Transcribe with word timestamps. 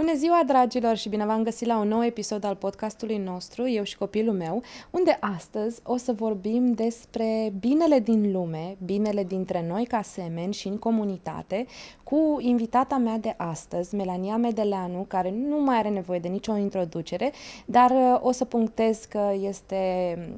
Bună 0.00 0.14
ziua, 0.14 0.42
dragilor, 0.46 0.96
și 0.96 1.08
bine 1.08 1.24
v-am 1.24 1.42
găsit 1.42 1.66
la 1.66 1.78
un 1.78 1.88
nou 1.88 2.04
episod 2.04 2.44
al 2.44 2.54
podcastului 2.54 3.16
nostru, 3.16 3.68
eu 3.68 3.82
și 3.82 3.96
copilul 3.96 4.34
meu, 4.34 4.62
unde 4.90 5.18
astăzi 5.20 5.80
o 5.84 5.96
să 5.96 6.12
vorbim 6.12 6.72
despre 6.72 7.52
binele 7.60 7.98
din 7.98 8.32
lume, 8.32 8.76
binele 8.84 9.24
dintre 9.24 9.64
noi 9.68 9.84
ca 9.84 10.02
semeni 10.02 10.52
și 10.52 10.68
în 10.68 10.78
comunitate, 10.78 11.66
cu 12.10 12.36
invitata 12.38 12.96
mea 12.96 13.18
de 13.18 13.34
astăzi, 13.36 13.94
Melania 13.94 14.36
Medeleanu, 14.36 15.04
care 15.08 15.34
nu 15.48 15.62
mai 15.62 15.76
are 15.76 15.88
nevoie 15.88 16.18
de 16.18 16.28
nicio 16.28 16.56
introducere, 16.56 17.32
dar 17.64 17.90
uh, 17.90 18.18
o 18.20 18.32
să 18.32 18.44
punctez 18.44 19.04
că 19.04 19.32
este 19.40 19.78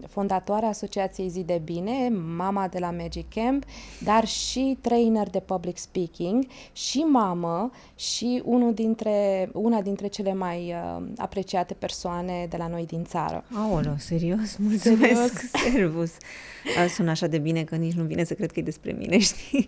fondatoarea 0.09 0.69
Asociației 0.69 1.29
Zi 1.29 1.43
de 1.43 1.61
Bine, 1.65 2.13
mama 2.37 2.69
de 2.69 2.79
la 2.79 2.91
Magic 2.91 3.29
Camp, 3.35 3.65
dar 4.05 4.27
și 4.27 4.79
trainer 4.81 5.31
de 5.31 5.41
public 5.41 5.77
speaking 5.79 6.47
și 6.73 6.99
mamă 6.99 7.71
și 7.95 8.43
unul 8.45 8.75
dintre, 8.75 9.49
una 9.63 9.81
dintre 9.81 10.07
cele 10.07 10.35
mai 10.35 10.75
uh, 10.75 11.07
apreciate 11.17 11.75
persoane 11.75 12.47
de 12.49 12.57
la 12.57 12.69
noi 12.69 12.87
din 12.87 13.05
țară. 13.05 13.45
Aolo, 13.55 13.95
serios? 13.99 14.57
Mulțumesc, 14.69 15.39
serios? 15.39 15.73
servus! 15.73 16.13
Sună 16.95 17.11
așa 17.11 17.27
de 17.27 17.39
bine 17.39 17.65
că 17.65 17.77
nici 17.77 17.95
nu 17.95 18.05
vine 18.05 18.25
să 18.25 18.35
cred 18.35 18.53
că 18.53 18.61
e 18.61 18.63
despre 18.63 18.93
mine, 18.93 19.19
știi? 19.29 19.67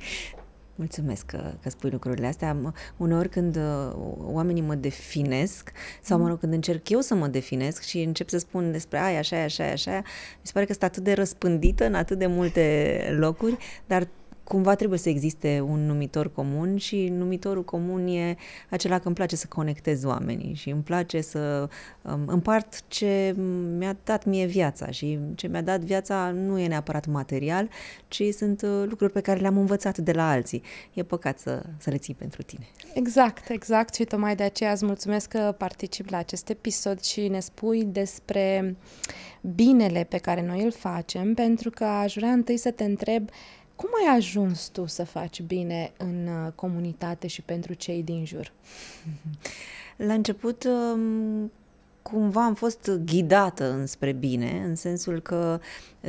Mulțumesc 0.75 1.27
că, 1.27 1.53
că 1.63 1.71
spui 1.71 1.91
lucrurile 1.91 2.27
astea. 2.27 2.75
Uneori 2.97 3.29
când 3.29 3.57
uh, 3.57 3.93
oamenii 4.19 4.63
mă 4.63 4.75
definesc, 4.75 5.73
sau 6.03 6.19
mă 6.19 6.29
rog, 6.29 6.39
când 6.39 6.53
încerc 6.53 6.89
eu 6.89 7.01
să 7.01 7.15
mă 7.15 7.27
definesc 7.27 7.83
și 7.83 8.03
încep 8.03 8.29
să 8.29 8.39
spun 8.39 8.73
despre 8.73 8.99
aia, 8.99 9.19
așa, 9.19 9.43
așa, 9.43 9.65
așa, 9.65 9.97
mi 9.97 10.43
se 10.43 10.51
pare 10.53 10.65
că 10.65 10.73
sunt 10.73 10.85
atât 10.85 11.03
de 11.03 11.13
răspândită 11.13 11.87
în 11.87 11.95
atât 11.95 12.19
de 12.19 12.27
multe 12.27 13.17
locuri, 13.19 13.57
dar 13.87 14.09
cumva 14.45 14.75
trebuie 14.75 14.99
să 14.99 15.09
existe 15.09 15.65
un 15.69 15.87
numitor 15.87 16.33
comun 16.33 16.77
și 16.77 17.09
numitorul 17.09 17.65
comun 17.65 18.07
e 18.07 18.37
acela 18.71 18.99
că 18.99 19.07
îmi 19.07 19.15
place 19.15 19.37
să 19.37 19.47
conectez 19.49 20.05
oamenii 20.05 20.55
și 20.55 20.71
îmi 20.71 20.83
place 20.83 21.21
să 21.21 21.69
um, 22.03 22.23
împart 22.27 22.89
ce 22.89 23.35
mi-a 23.79 23.97
dat 24.05 24.25
mie 24.25 24.47
viața 24.47 24.91
și 24.91 25.19
ce 25.35 25.47
mi-a 25.47 25.63
dat 25.63 25.81
viața 25.81 26.31
nu 26.31 26.59
e 26.59 26.67
neapărat 26.67 27.07
material, 27.07 27.69
ci 28.09 28.23
sunt 28.37 28.63
uh, 28.63 28.85
lucruri 28.89 29.13
pe 29.13 29.21
care 29.21 29.41
le-am 29.41 29.57
învățat 29.57 29.99
de 29.99 30.13
la 30.13 30.31
alții. 30.31 30.63
E 30.93 31.03
păcat 31.03 31.39
să, 31.39 31.63
să 31.79 31.91
le 31.91 31.97
ții 31.97 32.15
pentru 32.15 32.43
tine. 32.43 32.67
Exact, 32.95 33.49
exact 33.49 33.95
și 33.95 34.05
tocmai 34.05 34.37
de 34.37 34.43
aceea 34.43 34.73
îți 34.73 34.85
mulțumesc 34.85 35.29
că 35.29 35.55
particip 35.59 36.09
la 36.09 36.17
acest 36.17 36.49
episod 36.49 37.01
și 37.01 37.29
ne 37.29 37.41
spui 37.41 37.85
despre 37.85 38.77
binele 39.41 40.07
pe 40.09 40.19
care 40.19 40.43
noi 40.47 40.63
îl 40.63 40.73
facem, 40.73 41.35
pentru 41.35 41.71
că 41.71 41.85
aș 41.85 42.15
vrea 42.15 42.31
întâi 42.31 42.57
să 42.57 42.71
te 42.71 42.85
întreb 42.85 43.29
cum 43.77 43.89
ai 44.05 44.17
ajuns 44.17 44.67
tu 44.67 44.87
să 44.87 45.05
faci 45.05 45.43
bine 45.43 45.93
în 45.97 46.27
uh, 46.27 46.53
comunitate 46.55 47.27
și 47.27 47.43
pentru 47.43 47.75
cei 47.75 48.03
din 48.03 48.25
jur? 48.25 48.53
La 49.97 50.13
început, 50.13 50.65
um, 50.65 51.53
cumva 52.03 52.45
am 52.45 52.55
fost 52.55 52.91
ghidată 53.05 53.73
înspre 53.73 54.13
bine, 54.13 54.63
în 54.67 54.75
sensul 54.75 55.21
că 55.21 55.61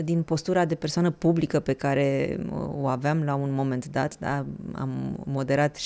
din 0.04 0.24
postura 0.24 0.66
de 0.66 0.76
persoană 0.76 1.12
publică 1.12 1.60
pe 1.60 1.74
care 1.74 2.38
uh, 2.40 2.70
o 2.82 2.88
aveam 2.88 3.24
la 3.24 3.36
un 3.36 3.54
moment 3.54 3.88
dat, 3.88 4.20
da, 4.20 4.46
am 4.74 5.24
moderat 5.26 5.78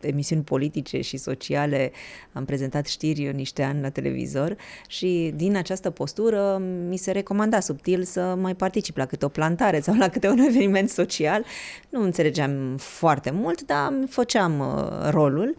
emisiuni 0.00 0.42
politice 0.42 1.00
și 1.00 1.16
sociale, 1.16 1.92
am 2.32 2.44
prezentat 2.44 2.86
știri 2.86 3.32
niște 3.34 3.62
ani 3.62 3.80
la 3.80 3.88
televizor 3.88 4.56
și 4.88 5.32
din 5.34 5.56
această 5.56 5.90
postură 5.90 6.58
mi 6.88 6.96
se 6.96 7.10
recomanda 7.10 7.60
subtil 7.60 8.02
să 8.02 8.34
mai 8.40 8.54
particip 8.54 8.96
la 8.96 9.06
câte 9.06 9.24
o 9.24 9.28
plantare 9.28 9.80
sau 9.80 9.94
la 9.94 10.08
câte 10.08 10.28
un 10.28 10.38
eveniment 10.38 10.90
social. 10.90 11.44
Nu 11.88 12.02
înțelegeam 12.02 12.76
foarte 12.76 13.30
mult, 13.30 13.62
dar 13.62 13.92
făceam 14.08 14.58
uh, 14.58 15.10
rolul, 15.10 15.54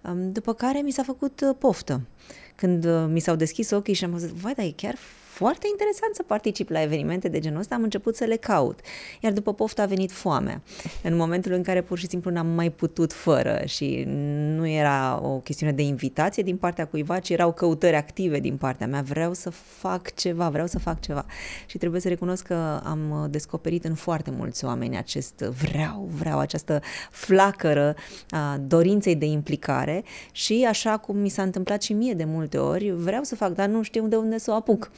um, 0.00 0.32
după 0.32 0.52
care 0.52 0.80
mi 0.80 0.90
s-a 0.90 1.02
făcut 1.02 1.40
uh, 1.40 1.54
poftă. 1.58 2.00
Când 2.54 2.84
uh, 2.84 3.04
mi 3.08 3.20
s-au 3.20 3.34
deschis 3.34 3.70
ochii 3.70 3.94
și 3.94 4.04
am 4.04 4.18
zis, 4.18 4.30
vai, 4.30 4.52
dar 4.54 4.64
e 4.64 4.72
chiar 4.76 4.94
foarte 5.32 5.66
interesant 5.70 6.14
să 6.14 6.22
particip 6.22 6.68
la 6.68 6.82
evenimente 6.82 7.28
de 7.28 7.38
genul 7.38 7.60
ăsta, 7.60 7.74
am 7.74 7.82
început 7.82 8.16
să 8.16 8.24
le 8.24 8.36
caut. 8.36 8.80
Iar 9.20 9.32
după 9.32 9.54
poftă 9.54 9.82
a 9.82 9.86
venit 9.86 10.12
foamea. 10.12 10.62
În 11.02 11.16
momentul 11.16 11.52
în 11.52 11.62
care 11.62 11.82
pur 11.82 11.98
și 11.98 12.08
simplu 12.08 12.30
n-am 12.30 12.46
mai 12.46 12.70
putut 12.70 13.12
fără 13.12 13.62
și 13.64 14.04
nu 14.56 14.66
era 14.66 15.20
o 15.22 15.38
chestiune 15.38 15.72
de 15.72 15.82
invitație 15.82 16.42
din 16.42 16.56
partea 16.56 16.86
cuiva, 16.86 17.18
ci 17.18 17.30
erau 17.30 17.52
căutări 17.52 17.96
active 17.96 18.40
din 18.40 18.56
partea 18.56 18.86
mea. 18.86 19.02
Vreau 19.02 19.32
să 19.32 19.50
fac 19.50 20.14
ceva, 20.14 20.48
vreau 20.48 20.66
să 20.66 20.78
fac 20.78 21.00
ceva. 21.00 21.26
Și 21.66 21.78
trebuie 21.78 22.00
să 22.00 22.08
recunosc 22.08 22.46
că 22.46 22.80
am 22.84 23.26
descoperit 23.30 23.84
în 23.84 23.94
foarte 23.94 24.30
mulți 24.30 24.64
oameni 24.64 24.96
acest 24.96 25.38
vreau, 25.38 26.08
vreau, 26.18 26.38
această 26.38 26.80
flacără 27.10 27.94
a 28.30 28.60
dorinței 28.66 29.16
de 29.16 29.26
implicare 29.26 30.04
și 30.32 30.66
așa 30.68 30.96
cum 30.96 31.16
mi 31.16 31.28
s-a 31.28 31.42
întâmplat 31.42 31.82
și 31.82 31.92
mie 31.92 32.14
de 32.14 32.24
multe 32.24 32.58
ori, 32.58 32.90
vreau 32.90 33.22
să 33.22 33.34
fac, 33.34 33.54
dar 33.54 33.68
nu 33.68 33.82
știu 33.82 34.06
de 34.06 34.16
unde 34.16 34.38
să 34.38 34.50
o 34.50 34.54
apuc. 34.54 34.90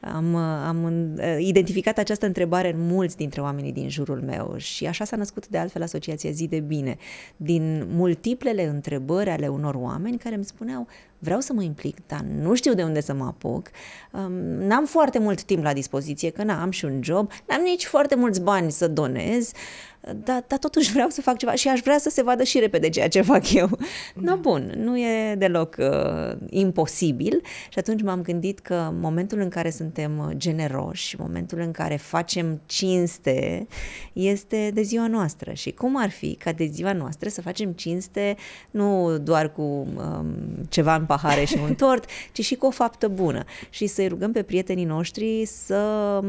Am, 0.00 0.34
am 0.36 0.84
uh, 0.84 1.36
identificat 1.38 1.98
această 1.98 2.26
întrebare 2.26 2.72
în 2.72 2.86
mulți 2.86 3.16
dintre 3.16 3.40
oamenii 3.40 3.72
din 3.72 3.88
jurul 3.88 4.20
meu 4.20 4.54
și 4.56 4.86
așa 4.86 5.04
s-a 5.04 5.16
născut 5.16 5.48
de 5.48 5.58
altfel 5.58 5.82
Asociația 5.82 6.30
Zi 6.30 6.48
de 6.48 6.60
Bine, 6.60 6.96
din 7.36 7.86
multiplele 7.90 8.66
întrebări 8.66 9.30
ale 9.30 9.48
unor 9.48 9.74
oameni 9.74 10.18
care 10.18 10.34
îmi 10.34 10.44
spuneau 10.44 10.86
vreau 11.22 11.40
să 11.40 11.52
mă 11.52 11.62
implic, 11.62 11.96
dar 12.06 12.20
nu 12.20 12.54
știu 12.54 12.74
de 12.74 12.82
unde 12.82 13.00
să 13.00 13.14
mă 13.14 13.24
apuc, 13.24 13.70
um, 14.12 14.32
n-am 14.66 14.84
foarte 14.86 15.18
mult 15.18 15.42
timp 15.42 15.62
la 15.62 15.72
dispoziție, 15.72 16.30
că 16.30 16.42
n-am 16.42 16.70
și 16.70 16.84
un 16.84 17.02
job, 17.02 17.30
n-am 17.48 17.60
nici 17.62 17.84
foarte 17.84 18.14
mulți 18.14 18.40
bani 18.40 18.70
să 18.70 18.88
donez, 18.88 19.52
dar, 20.02 20.44
dar 20.46 20.58
totuși 20.58 20.92
vreau 20.92 21.08
să 21.08 21.20
fac 21.20 21.36
ceva 21.36 21.54
și 21.54 21.68
aș 21.68 21.80
vrea 21.80 21.98
să 21.98 22.10
se 22.10 22.22
vadă 22.22 22.42
și 22.42 22.58
repede 22.58 22.88
ceea 22.88 23.08
ce 23.08 23.20
fac 23.20 23.52
eu. 23.52 23.68
Da. 24.14 24.30
No, 24.30 24.36
bun, 24.36 24.72
nu 24.76 24.98
e 24.98 25.34
deloc 25.34 25.76
uh, 25.78 26.36
imposibil 26.50 27.40
și 27.68 27.78
atunci 27.78 28.02
m-am 28.02 28.22
gândit 28.22 28.58
că 28.58 28.90
momentul 29.00 29.40
în 29.40 29.48
care 29.48 29.70
suntem 29.70 30.32
generoși, 30.36 31.16
momentul 31.18 31.60
în 31.60 31.70
care 31.70 31.96
facem 31.96 32.60
cinste, 32.66 33.66
este 34.12 34.70
de 34.74 34.82
ziua 34.82 35.06
noastră 35.06 35.52
și 35.52 35.70
cum 35.70 35.96
ar 35.96 36.10
fi 36.10 36.34
ca 36.34 36.52
de 36.52 36.64
ziua 36.64 36.92
noastră 36.92 37.28
să 37.28 37.40
facem 37.40 37.72
cinste 37.72 38.36
nu 38.70 39.18
doar 39.18 39.52
cu 39.52 39.62
um, 39.62 40.34
ceva 40.68 40.94
în 40.94 41.04
pahare 41.04 41.44
și 41.44 41.58
un 41.62 41.74
tort, 41.84 42.04
ci 42.32 42.44
și 42.44 42.54
cu 42.54 42.66
o 42.66 42.70
faptă 42.70 43.08
bună 43.08 43.44
și 43.70 43.86
să-i 43.86 44.08
rugăm 44.08 44.32
pe 44.32 44.42
prietenii 44.42 44.84
noștri 44.84 45.44
să 45.46 45.76
um, 46.22 46.28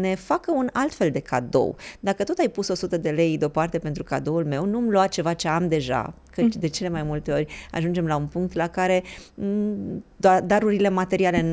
ne 0.00 0.14
facă 0.14 0.52
un 0.52 0.68
alt 0.72 0.94
fel 0.94 1.10
de 1.10 1.20
cadou. 1.20 1.76
Dacă 2.00 2.24
tot 2.24 2.38
ai 2.38 2.48
pus 2.48 2.68
100 2.68 2.96
de 2.96 3.09
lei 3.10 3.38
deoparte 3.38 3.78
pentru 3.78 4.02
cadoul 4.02 4.44
meu, 4.44 4.64
nu-mi 4.64 4.90
lua 4.90 5.06
ceva 5.06 5.32
ce 5.32 5.48
am 5.48 5.68
deja, 5.68 6.14
că 6.30 6.42
de 6.58 6.68
cele 6.68 6.88
mai 6.88 7.02
multe 7.02 7.32
ori 7.32 7.46
ajungem 7.70 8.06
la 8.06 8.16
un 8.16 8.26
punct 8.26 8.54
la 8.54 8.66
care 8.66 9.02
mm, 9.34 10.04
darurile 10.44 10.88
materiale 10.88 11.44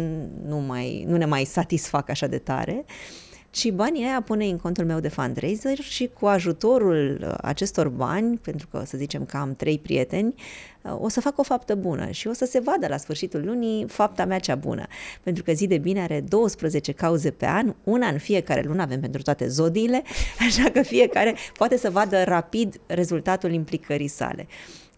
nu, 0.46 0.58
mai, 0.58 1.06
nu 1.08 1.18
ne 1.18 1.26
mai 1.26 1.44
satisfac 1.44 2.10
așa 2.10 2.28
de 2.28 2.38
tare. 2.38 2.86
Uh, 2.86 3.27
și 3.52 3.72
banii 3.72 4.04
aia 4.04 4.22
pune 4.22 4.46
în 4.46 4.58
contul 4.58 4.86
meu 4.86 5.00
de 5.00 5.08
fundraiser 5.08 5.78
și 5.78 6.10
cu 6.20 6.26
ajutorul 6.26 7.20
uh, 7.22 7.34
acestor 7.42 7.90
bani, 7.90 8.38
pentru 8.38 8.68
că 8.68 8.84
să 8.86 8.98
zicem 8.98 9.26
că 9.26 9.38
am 9.38 9.56
trei 9.56 9.80
prieteni, 9.80 10.34
uh, 10.82 10.98
o 11.00 11.10
să 11.10 11.22
fac 11.22 11.38
o 11.38 11.44
faptă 11.44 11.76
bună 11.76 12.10
și 12.10 12.28
o 12.28 12.34
să 12.34 12.46
se 12.46 12.60
vadă 12.60 12.88
la 12.88 12.98
sfârșitul 12.98 13.46
lunii 13.46 13.86
fapta 13.88 14.26
mea 14.26 14.40
cea 14.40 14.56
bună. 14.56 14.88
Pentru 15.24 15.44
că 15.44 15.52
zi 15.52 15.68
de 15.68 15.78
bine 15.78 16.02
are 16.02 16.22
12 16.22 16.92
cauze 16.92 17.32
pe 17.32 17.46
an, 17.46 17.76
una 17.84 18.08
în 18.08 18.18
fiecare 18.18 18.62
lună 18.62 18.82
avem 18.82 19.00
pentru 19.00 19.22
toate 19.22 19.48
zodiile, 19.48 20.04
așa 20.48 20.70
că 20.70 20.82
fiecare 20.82 21.36
poate 21.58 21.78
să 21.78 21.90
vadă 21.90 22.24
rapid 22.24 22.80
rezultatul 22.86 23.52
implicării 23.52 24.08
sale. 24.08 24.48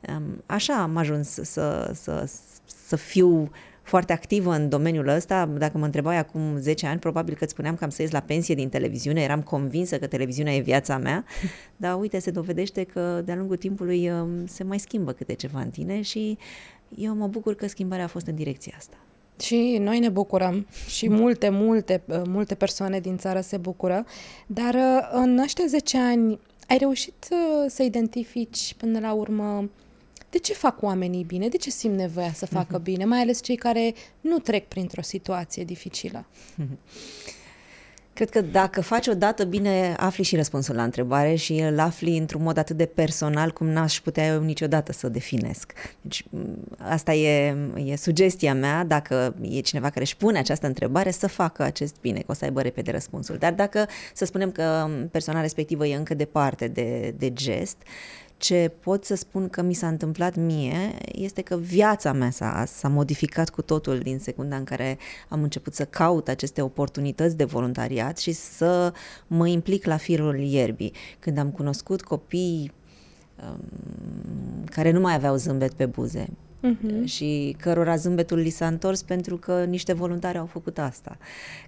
Um, 0.08 0.44
așa 0.46 0.74
am 0.74 0.98
ajuns 0.98 1.30
să, 1.30 1.92
să, 1.94 2.30
să 2.88 2.96
fiu 2.96 3.50
foarte 3.90 4.14
activă 4.14 4.54
în 4.54 4.70
domeniul 4.70 5.08
ăsta. 5.08 5.46
Dacă 5.46 5.78
mă 5.78 5.86
întrebai 5.86 6.18
acum 6.18 6.58
10 6.58 6.88
ani, 6.88 7.00
probabil 7.00 7.36
că 7.36 7.44
îți 7.44 7.54
spuneam 7.54 7.76
că 7.76 7.84
am 7.84 7.90
să 7.90 8.02
ies 8.02 8.12
la 8.12 8.20
pensie 8.20 8.56
din 8.56 8.70
televiziune, 8.70 9.22
eram 9.22 9.42
convinsă 9.42 9.98
că 10.00 10.08
televiziunea 10.08 10.54
e 10.54 10.60
viața 10.60 10.98
mea, 10.98 11.26
dar 11.84 12.00
uite, 12.00 12.20
se 12.20 12.32
dovedește 12.32 12.84
că 12.84 13.22
de-a 13.26 13.36
lungul 13.36 13.58
timpului 13.58 14.10
um, 14.10 14.46
se 14.46 14.64
mai 14.64 14.80
schimbă 14.80 15.12
câte 15.12 15.34
ceva 15.34 15.60
în 15.60 15.70
tine 15.70 16.02
și 16.02 16.38
eu 16.96 17.16
mă 17.16 17.28
bucur 17.28 17.56
că 17.56 17.68
schimbarea 17.68 18.04
a 18.04 18.08
fost 18.08 18.28
în 18.28 18.36
direcția 18.36 18.74
asta. 18.78 18.98
Și 19.40 19.78
noi 19.80 20.00
ne 20.00 20.10
bucurăm 20.10 20.68
și 20.88 21.10
multe, 21.10 21.50
multe, 21.50 22.02
uh, 22.06 22.22
multe 22.26 22.56
persoane 22.56 23.00
din 23.00 23.18
țară 23.18 23.40
se 23.40 23.58
bucură, 23.58 24.06
dar 24.48 24.74
uh, 24.74 25.10
în 25.12 25.38
ăștia 25.38 25.66
10 25.68 25.98
ani 25.98 26.40
ai 26.68 26.78
reușit 26.78 27.28
uh, 27.32 27.66
să 27.68 27.84
identifici 27.84 28.76
până 28.78 29.00
la 29.00 29.14
urmă 29.14 29.70
de 30.30 30.38
ce 30.38 30.54
fac 30.54 30.82
oamenii 30.82 31.24
bine? 31.24 31.48
De 31.48 31.58
ce 31.58 31.70
simt 31.70 31.96
nevoia 31.96 32.34
să 32.34 32.46
facă 32.46 32.74
mhm. 32.76 32.84
bine? 32.84 33.06
Mai 33.06 33.20
ales 33.20 33.42
cei 33.42 33.56
care 33.56 33.94
nu 34.22 34.40
trec 34.40 34.68
printr-o 34.68 35.02
situație 35.02 35.64
dificilă. 35.64 36.26
Cred 38.20 38.32
că 38.32 38.42
dacă 38.42 38.82
faci 38.82 39.08
o 39.08 39.14
dată 39.14 39.44
bine, 39.44 39.96
afli 39.98 40.24
și 40.24 40.36
răspunsul 40.36 40.76
la 40.76 40.84
întrebare 40.84 41.36
și 41.36 41.54
îl 41.54 41.80
afli 41.80 42.18
într-un 42.18 42.44
mod 42.44 42.58
atât 42.58 42.78
de 42.78 42.86
personal 42.86 43.52
cum 43.52 43.68
n-aș 43.68 44.00
putea 44.00 44.26
eu 44.26 44.42
niciodată 44.42 44.92
să 44.92 45.10
definesc. 45.10 45.74
Deci 46.02 46.26
asta 46.78 47.14
e, 47.14 47.56
e 47.76 47.96
sugestia 47.96 48.54
mea, 48.54 48.84
dacă 48.84 49.36
e 49.42 49.60
cineva 49.60 49.90
care 49.90 50.02
își 50.02 50.18
pune 50.18 50.38
această 50.38 50.68
întrebare, 50.68 51.12
să 51.12 51.28
facă 51.28 51.64
acest 51.64 51.96
bine, 52.02 52.20
că 52.20 52.26
o 52.28 52.34
să 52.34 52.46
aibă 52.46 52.62
repede 52.62 52.92
răspunsul. 52.92 53.38
Dar 53.38 53.54
dacă 53.54 53.88
să 54.14 54.26
spunem 54.26 54.52
că 54.52 54.90
persoana 55.12 55.42
respectivă 55.42 55.88
e 55.88 55.96
încă 55.96 56.14
departe 56.14 56.68
de, 56.68 57.14
de 57.18 57.34
gest, 57.34 57.78
ce 58.40 58.72
pot 58.80 59.06
să 59.06 59.16
spun 59.16 59.50
că 59.50 59.62
mi 59.62 59.74
s-a 59.74 59.88
întâmplat 59.88 60.36
mie 60.36 60.96
este 61.12 61.42
că 61.42 61.56
viața 61.58 62.12
mea 62.12 62.30
s-a, 62.30 62.64
s-a 62.68 62.88
modificat 62.88 63.50
cu 63.50 63.62
totul 63.62 64.00
din 64.00 64.20
secunda 64.20 64.56
în 64.56 64.64
care 64.64 64.98
am 65.30 65.44
început 65.44 65.74
să 65.74 65.86
caut 65.86 66.28
aceste 66.28 66.62
oportunități 66.62 67.38
de 67.38 67.44
voluntariat 67.44 68.18
și 68.18 68.32
să 68.32 68.94
mă 69.28 69.48
implic 69.48 69.86
la 69.86 69.98
firul 69.98 70.40
ierbii. 70.40 70.94
Când 71.20 71.38
am 71.38 71.50
cunoscut 71.50 72.02
copii 72.02 72.72
um, 73.50 74.64
care 74.66 74.92
nu 74.92 75.00
mai 75.00 75.14
aveau 75.14 75.36
zâmbet 75.36 75.74
pe 75.74 75.86
buze, 75.86 76.28
uh-huh. 76.64 77.04
și 77.04 77.56
cărora 77.60 77.96
zâmbetul 77.96 78.38
li 78.38 78.50
s-a 78.50 78.68
întors 78.68 79.02
pentru 79.02 79.38
că 79.38 79.64
niște 79.64 79.94
voluntari 79.94 80.38
au 80.38 80.46
făcut 80.46 80.78
asta. 80.78 81.18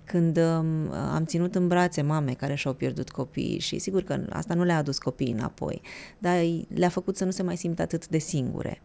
Când 0.04 0.38
um, 0.38 0.92
am 0.92 1.26
ținut 1.26 1.56
în 1.56 1.68
brațe 1.68 2.02
mame 2.02 2.34
care 2.34 2.56
și-au 2.56 2.74
pierdut 2.74 3.10
copiii 3.10 3.60
și 3.60 3.80
sigur 3.80 4.04
că 4.04 4.26
asta 4.30 4.54
nu 4.54 4.64
le-a 4.64 4.78
adus 4.78 4.98
copiii 4.98 5.32
înapoi, 5.32 5.82
dar 6.18 6.44
le-a 6.68 6.90
făcut 6.90 7.18
să 7.18 7.26
nu 7.26 7.32
se 7.32 7.44
mai 7.44 7.58
simtă 7.58 7.82
atât 7.82 8.08
de 8.08 8.18
singure. 8.18 8.82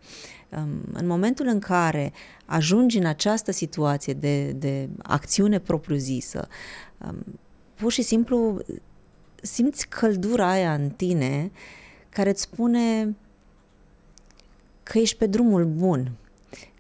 Um, 0.57 0.81
în 0.93 1.07
momentul 1.07 1.47
în 1.47 1.59
care 1.59 2.13
ajungi 2.45 2.99
în 2.99 3.07
această 3.07 3.53
situație 3.53 4.13
de, 4.13 4.53
de 4.53 4.89
acțiune 5.03 5.59
propriu-zisă, 5.59 6.49
um, 7.07 7.25
pur 7.75 7.93
și 7.93 8.03
simplu 8.03 8.59
simți 9.43 9.89
căldura 9.89 10.51
aia 10.51 10.75
în 10.75 10.89
tine 10.89 11.51
care 12.09 12.31
îți 12.31 12.43
spune 12.43 13.17
că 14.91 14.99
ești 14.99 15.17
pe 15.17 15.27
drumul 15.27 15.65
bun, 15.65 16.11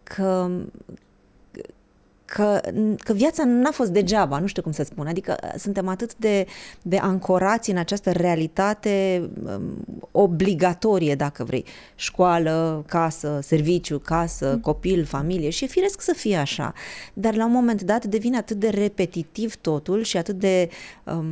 că, 0.02 0.50
că, 2.26 2.60
că 2.98 3.12
viața 3.12 3.44
n-a 3.44 3.70
fost 3.70 3.90
degeaba, 3.90 4.38
nu 4.38 4.46
știu 4.46 4.62
cum 4.62 4.72
să 4.72 4.82
spun, 4.82 5.06
adică 5.06 5.36
uh, 5.42 5.50
suntem 5.58 5.88
atât 5.88 6.14
de, 6.16 6.46
de 6.82 6.96
ancorați 6.96 7.70
în 7.70 7.76
această 7.76 8.10
realitate 8.12 9.28
um, 9.44 9.84
obligatorie, 10.10 11.14
dacă 11.14 11.44
vrei, 11.44 11.64
școală, 11.94 12.84
casă, 12.86 13.38
serviciu, 13.42 13.98
casă, 13.98 14.52
mm. 14.54 14.60
copil, 14.60 15.04
familie 15.04 15.50
și 15.50 15.64
e 15.64 15.66
firesc 15.66 16.00
să 16.00 16.12
fie 16.16 16.36
așa, 16.36 16.72
dar 17.12 17.34
la 17.34 17.44
un 17.44 17.52
moment 17.52 17.82
dat 17.82 18.04
devine 18.04 18.36
atât 18.36 18.56
de 18.56 18.68
repetitiv 18.68 19.56
totul 19.56 20.02
și 20.02 20.16
atât 20.16 20.38
de 20.38 20.68
um, 21.04 21.26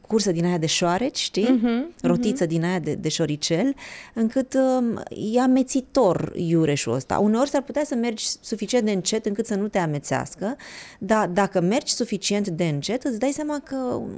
cursă 0.00 0.32
din 0.32 0.44
aia 0.44 0.58
de 0.58 0.66
șoareci, 0.66 1.18
știi? 1.18 1.60
Mm-hmm, 1.60 2.00
Rotiță 2.02 2.44
mm-hmm. 2.44 2.48
din 2.48 2.64
aia 2.64 2.78
de, 2.78 2.94
de 2.94 3.08
șoricel, 3.08 3.74
încât 4.14 4.54
um, 4.54 5.02
e 5.34 5.40
amețitor 5.40 6.32
iureșul 6.36 6.92
ăsta. 6.94 7.18
Uneori 7.18 7.48
s-ar 7.48 7.62
putea 7.62 7.84
să 7.84 7.94
mergi 7.94 8.26
suficient 8.40 8.84
de 8.84 8.90
încet 8.90 9.26
încât 9.26 9.46
să 9.46 9.54
nu 9.54 9.68
te 9.68 9.75
amețească, 9.78 10.56
dar 10.98 11.28
dacă 11.28 11.60
mergi 11.60 11.92
suficient 11.92 12.48
de 12.48 12.64
încet, 12.64 13.04
îți 13.04 13.18
dai 13.18 13.30
seama 13.30 13.60
că 13.64 13.76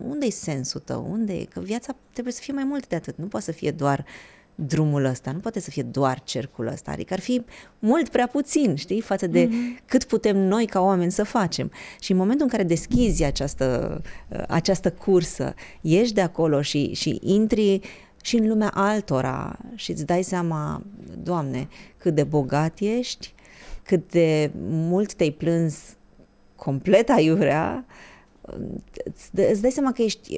unde 0.08 0.26
e 0.26 0.31
sensul 0.31 0.81
tău, 0.81 1.06
unde 1.10 1.32
e, 1.32 1.44
că 1.44 1.60
viața 1.60 1.96
trebuie 2.12 2.34
să 2.34 2.40
fie 2.43 2.52
mai 2.52 2.64
mult 2.64 2.87
de 2.87 2.96
atât, 2.96 3.16
nu 3.16 3.26
poate 3.26 3.44
să 3.44 3.52
fie 3.52 3.70
doar 3.70 4.05
drumul 4.55 5.05
ăsta, 5.05 5.32
nu 5.32 5.38
poate 5.38 5.60
să 5.60 5.70
fie 5.70 5.82
doar 5.82 6.22
cercul 6.25 6.66
ăsta, 6.66 6.90
adică 6.90 7.14
ar 7.14 7.20
fi 7.20 7.43
mult 7.78 8.08
prea 8.08 8.26
puțin, 8.26 8.75
știi, 8.75 9.00
față 9.00 9.26
de 9.26 9.46
mm-hmm. 9.46 9.84
cât 9.87 10.05
putem 10.05 10.37
noi 10.37 10.66
ca 10.66 10.81
oameni 10.81 11.12
să 11.12 11.22
facem. 11.22 11.72
Și 12.00 12.11
în 12.12 12.16
momentul 12.16 12.44
în 12.44 12.50
care 12.50 12.62
deschizi 12.62 13.25
această, 13.25 14.00
această 14.49 14.93
cursă, 14.93 15.54
ieși 15.81 16.12
de 16.12 16.20
acolo 16.20 16.62
și, 16.62 16.94
și 16.94 17.19
intri 17.22 17.81
și 18.22 18.37
în 18.37 18.49
lumea 18.49 18.70
altora 18.75 19.58
și 19.75 19.90
îți 19.90 20.06
dai 20.06 20.22
seama, 20.22 20.82
Doamne, 21.22 21.69
cât 21.96 22.14
de 22.14 22.25
bogat 22.25 22.78
ești, 22.78 23.34
cât 23.88 24.11
de 24.11 24.50
mult 24.69 25.14
te-ai 25.14 25.31
plâns 25.31 25.76
complet 26.56 27.08
aiurea, 27.08 27.87
îți 29.32 29.61
dai 29.61 29.70
seama 29.70 29.93
că 29.93 30.02
ești, 30.02 30.37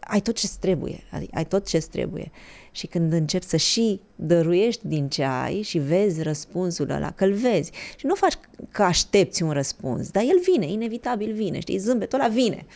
ai 0.00 0.20
tot 0.20 0.34
ce 0.34 0.48
trebuie, 0.60 1.00
ai 1.32 1.44
tot 1.44 1.66
ce 1.66 1.78
trebuie. 1.78 2.30
Și 2.70 2.86
când 2.86 3.12
începi 3.12 3.44
să 3.44 3.56
și 3.56 4.00
dăruiești 4.16 4.86
din 4.86 5.08
ce 5.08 5.22
ai 5.22 5.62
și 5.62 5.78
vezi 5.78 6.22
răspunsul 6.22 6.90
ăla, 6.90 7.10
că-l 7.10 7.32
vezi 7.32 7.72
și 7.96 8.06
nu 8.06 8.14
faci 8.14 8.34
că 8.70 8.82
aștepți 8.82 9.42
un 9.42 9.50
răspuns, 9.50 10.10
dar 10.10 10.22
el 10.22 10.40
vine, 10.52 10.66
inevitabil 10.66 11.32
vine, 11.32 11.60
știi, 11.60 11.78
zâmbetul 11.78 12.20
ăla 12.20 12.28
vine. 12.28 12.66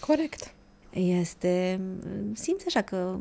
Corect. 0.00 0.54
Este, 0.92 1.80
simți 2.32 2.64
așa 2.66 2.82
că 2.82 3.18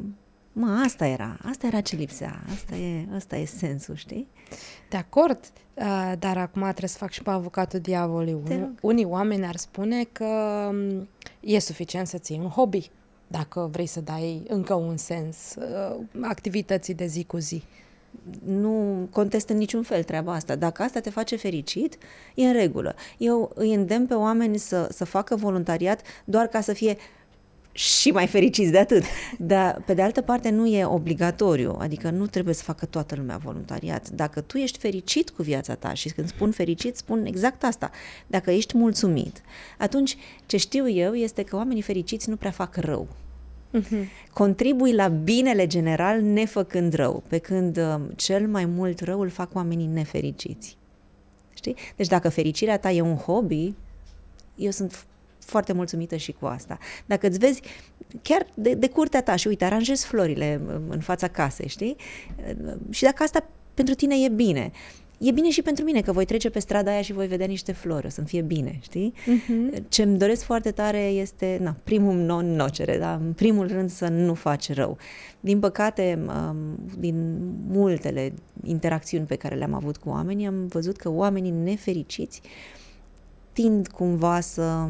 Mă, 0.57 0.81
asta 0.85 1.05
era, 1.05 1.37
asta 1.43 1.67
era 1.67 1.81
ce 1.81 1.95
lipsea, 1.95 2.43
asta 2.53 2.75
e, 2.75 3.05
asta 3.15 3.35
e 3.35 3.45
sensul, 3.45 3.95
știi? 3.95 4.27
De 4.89 4.97
acord, 4.97 5.39
uh, 5.73 6.13
dar 6.19 6.37
acum 6.37 6.61
trebuie 6.61 6.89
să 6.89 6.97
fac 6.97 7.11
și 7.11 7.21
pe 7.21 7.29
avocatul 7.29 7.79
diavolului. 7.79 8.69
Unii 8.81 9.05
oameni 9.05 9.45
ar 9.45 9.55
spune 9.55 10.03
că 10.03 10.25
um, 10.69 11.07
e 11.39 11.59
suficient 11.59 12.07
să 12.07 12.17
ții 12.17 12.39
un 12.43 12.49
hobby, 12.49 12.89
dacă 13.27 13.69
vrei 13.71 13.85
să 13.85 14.01
dai 14.01 14.43
încă 14.47 14.73
un 14.73 14.97
sens 14.97 15.55
uh, 15.55 15.97
activității 16.21 16.93
de 16.93 17.05
zi 17.05 17.23
cu 17.23 17.37
zi. 17.37 17.63
Nu 18.45 19.07
contest 19.11 19.49
în 19.49 19.57
niciun 19.57 19.83
fel 19.83 20.03
treaba 20.03 20.33
asta. 20.33 20.55
Dacă 20.55 20.83
asta 20.83 20.99
te 20.99 21.09
face 21.09 21.35
fericit, 21.35 21.97
e 22.35 22.45
în 22.45 22.53
regulă. 22.53 22.95
Eu 23.17 23.51
îi 23.55 23.73
îndemn 23.73 24.05
pe 24.05 24.13
oameni 24.13 24.57
să, 24.57 24.89
să 24.91 25.05
facă 25.05 25.35
voluntariat 25.35 26.01
doar 26.25 26.47
ca 26.47 26.61
să 26.61 26.73
fie 26.73 26.97
și 27.75 28.11
mai 28.11 28.27
fericiți 28.27 28.71
de 28.71 28.77
atât. 28.77 29.03
Dar, 29.37 29.81
pe 29.85 29.93
de 29.93 30.01
altă 30.01 30.21
parte, 30.21 30.49
nu 30.49 30.65
e 30.67 30.85
obligatoriu, 30.85 31.75
adică 31.79 32.09
nu 32.09 32.27
trebuie 32.27 32.53
să 32.53 32.63
facă 32.63 32.85
toată 32.85 33.15
lumea 33.15 33.37
voluntariat. 33.37 34.09
Dacă 34.09 34.41
tu 34.41 34.57
ești 34.57 34.77
fericit 34.77 35.29
cu 35.29 35.41
viața 35.41 35.75
ta 35.75 35.93
și 35.93 36.09
când 36.09 36.27
spun 36.27 36.51
fericit, 36.51 36.95
spun 36.95 37.25
exact 37.25 37.63
asta. 37.63 37.91
Dacă 38.27 38.51
ești 38.51 38.77
mulțumit, 38.77 39.41
atunci 39.77 40.17
ce 40.45 40.57
știu 40.57 40.89
eu 40.89 41.13
este 41.13 41.43
că 41.43 41.55
oamenii 41.55 41.81
fericiți 41.81 42.29
nu 42.29 42.35
prea 42.35 42.51
fac 42.51 42.75
rău. 42.75 43.07
Uh-huh. 43.79 44.05
Contribui 44.33 44.93
la 44.93 45.07
binele 45.07 45.67
general 45.67 46.21
nefăcând 46.21 46.93
rău, 46.93 47.23
pe 47.27 47.37
când 47.37 47.77
uh, 47.77 48.01
cel 48.15 48.47
mai 48.47 48.65
mult 48.65 48.99
rău 48.99 49.21
îl 49.21 49.29
fac 49.29 49.55
oamenii 49.55 49.87
nefericiți. 49.87 50.77
Știi? 51.53 51.75
Deci 51.95 52.07
dacă 52.07 52.29
fericirea 52.29 52.79
ta 52.79 52.91
e 52.91 53.01
un 53.01 53.15
hobby, 53.15 53.73
eu 54.55 54.71
sunt 54.71 55.05
foarte 55.45 55.73
mulțumită 55.73 56.15
și 56.15 56.31
cu 56.31 56.45
asta. 56.45 56.77
Dacă 57.05 57.27
îți 57.27 57.37
vezi 57.37 57.61
chiar 58.21 58.47
de, 58.53 58.73
de 58.73 58.89
curtea 58.89 59.21
ta 59.21 59.35
și 59.35 59.47
uite, 59.47 59.65
aranjezi 59.65 60.05
florile 60.05 60.61
în 60.89 60.99
fața 60.99 61.27
casei, 61.27 61.67
știi? 61.67 61.95
Și 62.89 63.03
dacă 63.03 63.23
asta 63.23 63.49
pentru 63.73 63.93
tine 63.93 64.15
e 64.23 64.29
bine, 64.29 64.71
e 65.17 65.31
bine 65.31 65.49
și 65.49 65.61
pentru 65.61 65.83
mine 65.83 66.01
că 66.01 66.11
voi 66.11 66.25
trece 66.25 66.49
pe 66.49 66.59
strada 66.59 66.91
aia 66.91 67.01
și 67.01 67.13
voi 67.13 67.27
vedea 67.27 67.45
niște 67.45 67.71
flori, 67.71 68.05
o 68.05 68.09
să-mi 68.09 68.27
fie 68.27 68.41
bine, 68.41 68.79
știi? 68.81 69.13
Uh-huh. 69.15 69.81
Ce-mi 69.87 70.17
doresc 70.17 70.43
foarte 70.43 70.71
tare 70.71 71.03
este, 71.03 71.57
na, 71.61 71.75
primul 71.83 72.15
non-nocere, 72.15 72.97
da? 72.97 73.13
în 73.13 73.33
primul 73.33 73.67
rând 73.67 73.89
să 73.89 74.07
nu 74.07 74.33
faci 74.33 74.73
rău. 74.73 74.97
Din 75.39 75.59
păcate, 75.59 76.25
din 76.97 77.37
multele 77.67 78.33
interacțiuni 78.63 79.25
pe 79.25 79.35
care 79.35 79.55
le-am 79.55 79.73
avut 79.73 79.97
cu 79.97 80.09
oamenii, 80.09 80.47
am 80.47 80.67
văzut 80.67 80.97
că 80.97 81.09
oamenii 81.09 81.51
nefericiți 81.51 82.41
tind 83.53 83.87
cumva 83.87 84.39
să 84.39 84.87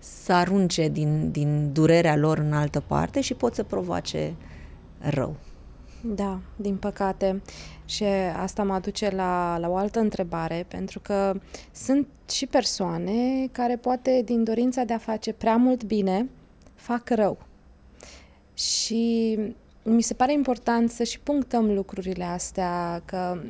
să 0.00 0.32
arunce 0.32 0.88
din, 0.88 1.30
din 1.30 1.72
durerea 1.72 2.16
lor 2.16 2.38
în 2.38 2.52
altă 2.52 2.80
parte 2.86 3.20
și 3.20 3.34
pot 3.34 3.54
să 3.54 3.62
provoace 3.62 4.34
rău. 4.98 5.36
Da, 6.02 6.40
din 6.56 6.76
păcate. 6.76 7.42
Și 7.84 8.04
asta 8.36 8.62
mă 8.62 8.72
aduce 8.72 9.10
la, 9.10 9.58
la 9.58 9.68
o 9.68 9.76
altă 9.76 10.00
întrebare, 10.00 10.64
pentru 10.68 11.00
că 11.00 11.34
sunt 11.72 12.06
și 12.30 12.46
persoane 12.46 13.46
care 13.52 13.76
poate 13.76 14.22
din 14.24 14.44
dorința 14.44 14.84
de 14.84 14.92
a 14.92 14.98
face 14.98 15.32
prea 15.32 15.56
mult 15.56 15.84
bine, 15.84 16.28
fac 16.74 17.08
rău. 17.08 17.38
Și 18.54 19.38
mi 19.82 20.02
se 20.02 20.14
pare 20.14 20.32
important 20.32 20.90
să 20.90 21.04
și 21.04 21.20
punctăm 21.20 21.74
lucrurile 21.74 22.24
astea, 22.24 23.02
că 23.04 23.42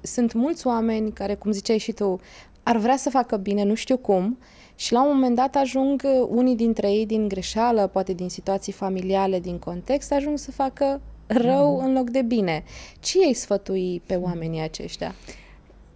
sunt 0.00 0.32
mulți 0.32 0.66
oameni 0.66 1.12
care, 1.12 1.34
cum 1.34 1.50
ziceai 1.50 1.78
și 1.78 1.92
tu, 1.92 2.20
ar 2.62 2.76
vrea 2.76 2.96
să 2.96 3.10
facă 3.10 3.36
bine, 3.36 3.62
nu 3.62 3.74
știu 3.74 3.96
cum, 3.96 4.38
și 4.74 4.92
la 4.92 5.02
un 5.02 5.14
moment 5.14 5.36
dat 5.36 5.56
ajung 5.56 6.02
uh, 6.04 6.26
unii 6.28 6.56
dintre 6.56 6.90
ei 6.92 7.06
din 7.06 7.28
greșeală, 7.28 7.86
poate 7.86 8.12
din 8.12 8.28
situații 8.28 8.72
familiale, 8.72 9.40
din 9.40 9.58
context, 9.58 10.12
ajung 10.12 10.38
să 10.38 10.50
facă 10.50 11.00
rău 11.26 11.78
mm. 11.78 11.84
în 11.84 11.92
loc 11.92 12.10
de 12.10 12.22
bine. 12.22 12.64
Ce 13.00 13.18
ei 13.26 13.34
sfătui 13.34 14.02
pe 14.06 14.14
oamenii 14.14 14.60
aceștia? 14.60 15.14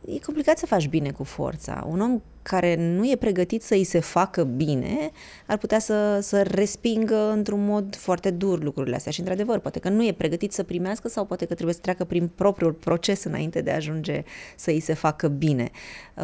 E 0.05 0.19
complicat 0.19 0.59
să 0.59 0.67
faci 0.67 0.89
bine 0.89 1.11
cu 1.11 1.25
forța. 1.25 1.87
Un 1.91 2.01
om 2.01 2.21
care 2.49 2.77
nu 2.77 3.11
e 3.11 3.17
pregătit 3.17 3.63
să 3.63 3.75
îi 3.75 3.85
se 3.85 3.99
facă 4.01 4.45
bine, 4.45 5.11
ar 5.47 5.57
putea 5.57 5.79
să, 5.79 6.19
să 6.23 6.43
respingă 6.43 7.31
într-un 7.31 7.65
mod 7.65 7.97
foarte 7.97 8.31
dur 8.31 8.63
lucrurile 8.63 8.97
astea. 8.97 9.13
Și, 9.13 9.21
într-adevăr, 9.21 9.59
poate 9.59 9.79
că 9.79 9.89
nu 9.89 10.07
e 10.07 10.13
pregătit 10.13 10.53
să 10.53 10.63
primească 10.63 11.09
sau 11.09 11.25
poate 11.25 11.45
că 11.45 11.55
trebuie 11.55 11.75
să 11.75 11.81
treacă 11.81 12.05
prin 12.05 12.31
propriul 12.35 12.73
proces 12.73 13.25
înainte 13.25 13.61
de 13.61 13.71
a 13.71 13.75
ajunge 13.75 14.23
să 14.57 14.71
îi 14.71 14.81
se 14.81 14.95
facă 14.95 15.29
bine. 15.29 15.71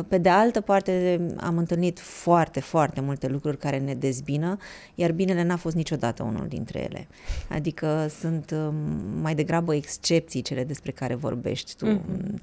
Pe 0.09 0.19
de 0.19 0.29
altă 0.29 0.61
parte, 0.61 1.21
am 1.37 1.59
întâlnit 1.59 2.01
foarte, 2.01 2.61
foarte 2.61 3.01
multe 3.01 3.27
lucruri 3.27 3.59
care 3.59 3.79
ne 3.79 3.95
dezbină, 3.95 4.57
iar 4.95 5.13
binele 5.13 5.43
n-a 5.43 5.57
fost 5.57 5.75
niciodată 5.75 6.23
unul 6.23 6.49
dintre 6.49 6.83
ele. 6.83 7.09
Adică 7.49 8.07
sunt 8.21 8.51
um, 8.51 8.75
mai 9.21 9.35
degrabă 9.35 9.75
excepții 9.75 10.43
cele 10.43 10.65
despre 10.65 10.91
care 10.91 11.15
vorbești 11.15 11.77
tu. 11.77 11.87
Mm-hmm. 11.87 12.41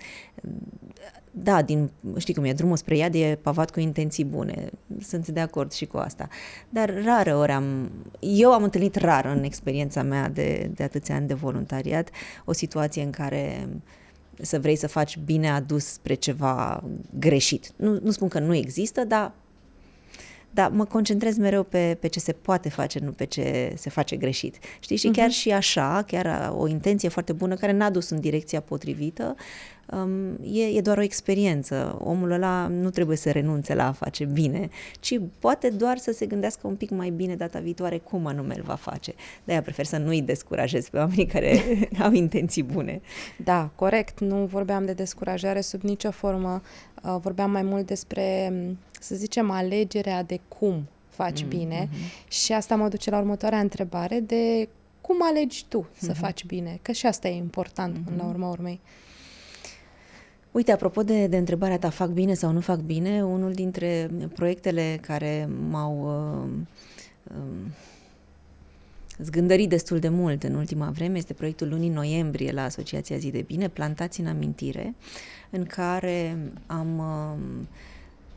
Da, 1.44 1.62
din, 1.62 1.90
știi 2.18 2.34
cum 2.34 2.44
e, 2.44 2.54
drumul 2.54 2.78
spre 2.78 2.98
iad 2.98 3.14
e 3.14 3.38
pavat 3.42 3.56
luat 3.56 3.72
cu 3.72 3.80
intenții 3.80 4.26
bune. 4.26 4.70
Sunt 5.02 5.28
de 5.28 5.40
acord 5.40 5.72
și 5.72 5.86
cu 5.86 5.98
asta. 5.98 6.28
Dar 6.70 7.04
rare 7.04 7.34
ori 7.36 7.52
am... 7.52 7.92
Eu 8.20 8.52
am 8.52 8.64
întâlnit 8.64 8.96
rar 8.96 9.26
în 9.26 9.44
experiența 9.44 10.04
mea 10.04 10.30
de, 10.30 10.72
de 10.76 10.84
atâția 10.84 11.16
ani 11.16 11.28
de 11.28 11.34
voluntariat 11.34 12.10
o 12.46 12.54
situație 12.54 13.04
în 13.04 13.10
care 13.10 13.68
să 14.42 14.60
vrei 14.60 14.76
să 14.76 14.88
faci 14.88 15.18
bine 15.18 15.50
adus 15.50 15.86
spre 15.86 16.14
ceva 16.14 16.84
greșit. 17.20 17.72
Nu, 17.76 18.00
nu 18.04 18.12
spun 18.12 18.28
că 18.28 18.40
nu 18.40 18.56
există, 18.56 19.04
dar 19.04 19.32
dar 20.52 20.70
mă 20.70 20.86
concentrez 20.86 21.38
mereu 21.38 21.64
pe, 21.64 21.98
pe 22.00 22.08
ce 22.08 22.20
se 22.20 22.32
poate 22.32 22.70
face, 22.70 23.00
nu 23.00 23.12
pe 23.12 23.26
ce 23.26 23.74
se 23.78 23.90
face 23.90 24.16
greșit. 24.16 24.58
Știi? 24.80 24.98
Și 24.98 25.10
uh-huh. 25.10 25.16
chiar 25.16 25.30
și 25.30 25.52
așa, 25.52 26.04
chiar 26.08 26.54
o 26.58 26.68
intenție 26.68 27.10
foarte 27.10 27.34
bună 27.34 27.56
care 27.56 27.72
n-a 27.72 27.90
dus 27.90 28.10
în 28.10 28.20
direcția 28.20 28.62
potrivită, 28.62 29.24
um, 29.26 29.38
e, 30.42 30.64
e 30.64 30.82
doar 30.82 30.98
o 30.98 31.02
experiență. 31.02 31.98
Omul 32.04 32.32
ăla 32.32 32.68
nu 32.68 32.90
trebuie 32.90 33.18
să 33.18 33.32
renunțe 33.32 33.74
la 33.74 33.88
a 33.88 33.92
face 33.92 34.26
bine, 34.26 34.70
ci 35.00 35.20
poate 35.40 35.70
doar 35.70 35.98
să 35.98 36.12
se 36.12 36.26
gândească 36.26 36.68
un 36.68 36.76
pic 36.76 36.90
mai 36.90 37.10
bine 37.10 37.36
data 37.36 37.60
viitoare 37.60 37.98
cum 37.98 38.26
anume 38.26 38.54
îl 38.58 38.64
va 38.64 38.76
face. 38.76 39.14
De-aia 39.44 39.62
prefer 39.62 39.86
să 39.86 39.98
nu-i 39.98 40.22
descurajez 40.22 40.90
pe 40.90 40.98
oamenii 40.98 41.26
care 41.26 41.62
au 42.04 42.12
intenții 42.12 42.64
bune. 42.64 43.02
Da, 43.44 43.70
corect. 43.76 44.20
Nu 44.20 44.46
vorbeam 44.46 44.86
de 44.86 44.94
descurajare 44.94 45.62
sub 45.62 45.82
nicio 45.82 46.12
formă. 46.12 46.62
Uh, 47.04 47.18
vorbeam 47.22 47.52
mai 47.52 47.64
mult 47.64 47.86
despre, 47.86 48.54
să 49.00 49.16
zicem, 49.16 49.52
alegerea 49.52 50.24
de 50.24 50.40
cum 50.48 50.88
faci 51.10 51.42
mm, 51.42 51.50
bine 51.50 51.88
mm-hmm. 51.88 52.28
și 52.28 52.54
asta 52.54 52.76
mă 52.76 52.88
duce 52.88 53.10
la 53.10 53.18
următoarea 53.18 53.60
întrebare 53.60 54.20
de 54.20 54.70
cum 55.02 55.18
alegi 55.22 55.66
tu 55.68 55.84
mm-hmm. 55.84 56.00
să 56.00 56.14
faci 56.14 56.46
bine, 56.46 56.80
că 56.82 56.92
și 56.92 57.06
asta 57.06 57.28
e 57.28 57.36
important 57.36 57.98
mm-hmm. 57.98 58.04
până 58.04 58.16
la 58.18 58.30
urma 58.30 58.50
urmei. 58.50 58.80
Uite, 60.60 60.72
apropo 60.72 61.04
de, 61.04 61.28
de 61.28 61.38
întrebarea 61.38 61.80
ta, 61.80 61.90
fac 61.90 62.10
bine 62.10 62.34
sau 62.34 62.52
nu 62.52 62.60
fac 62.60 62.80
bine, 62.80 63.24
unul 63.24 63.54
dintre 63.54 64.10
proiectele 64.36 65.00
care 65.02 65.50
m-au 65.70 66.02
uh, 66.02 66.50
uh, 67.24 67.72
zgândărit 69.18 69.70
destul 69.70 70.00
de 70.00 70.10
mult 70.10 70.44
în 70.44 70.56
ultima 70.56 70.90
vreme 70.90 71.18
este 71.18 71.34
proiectul 71.34 71.70
lunii 71.70 71.90
noiembrie 71.90 72.52
la 72.52 72.64
Asociația 72.64 73.18
Zi 73.18 73.32
de 73.32 73.42
Bine, 73.42 73.68
Plantați 73.68 74.20
în 74.20 74.28
Amintire, 74.28 74.96
în 75.50 75.66
care 75.66 76.38
am 76.66 76.98
uh, 76.98 77.66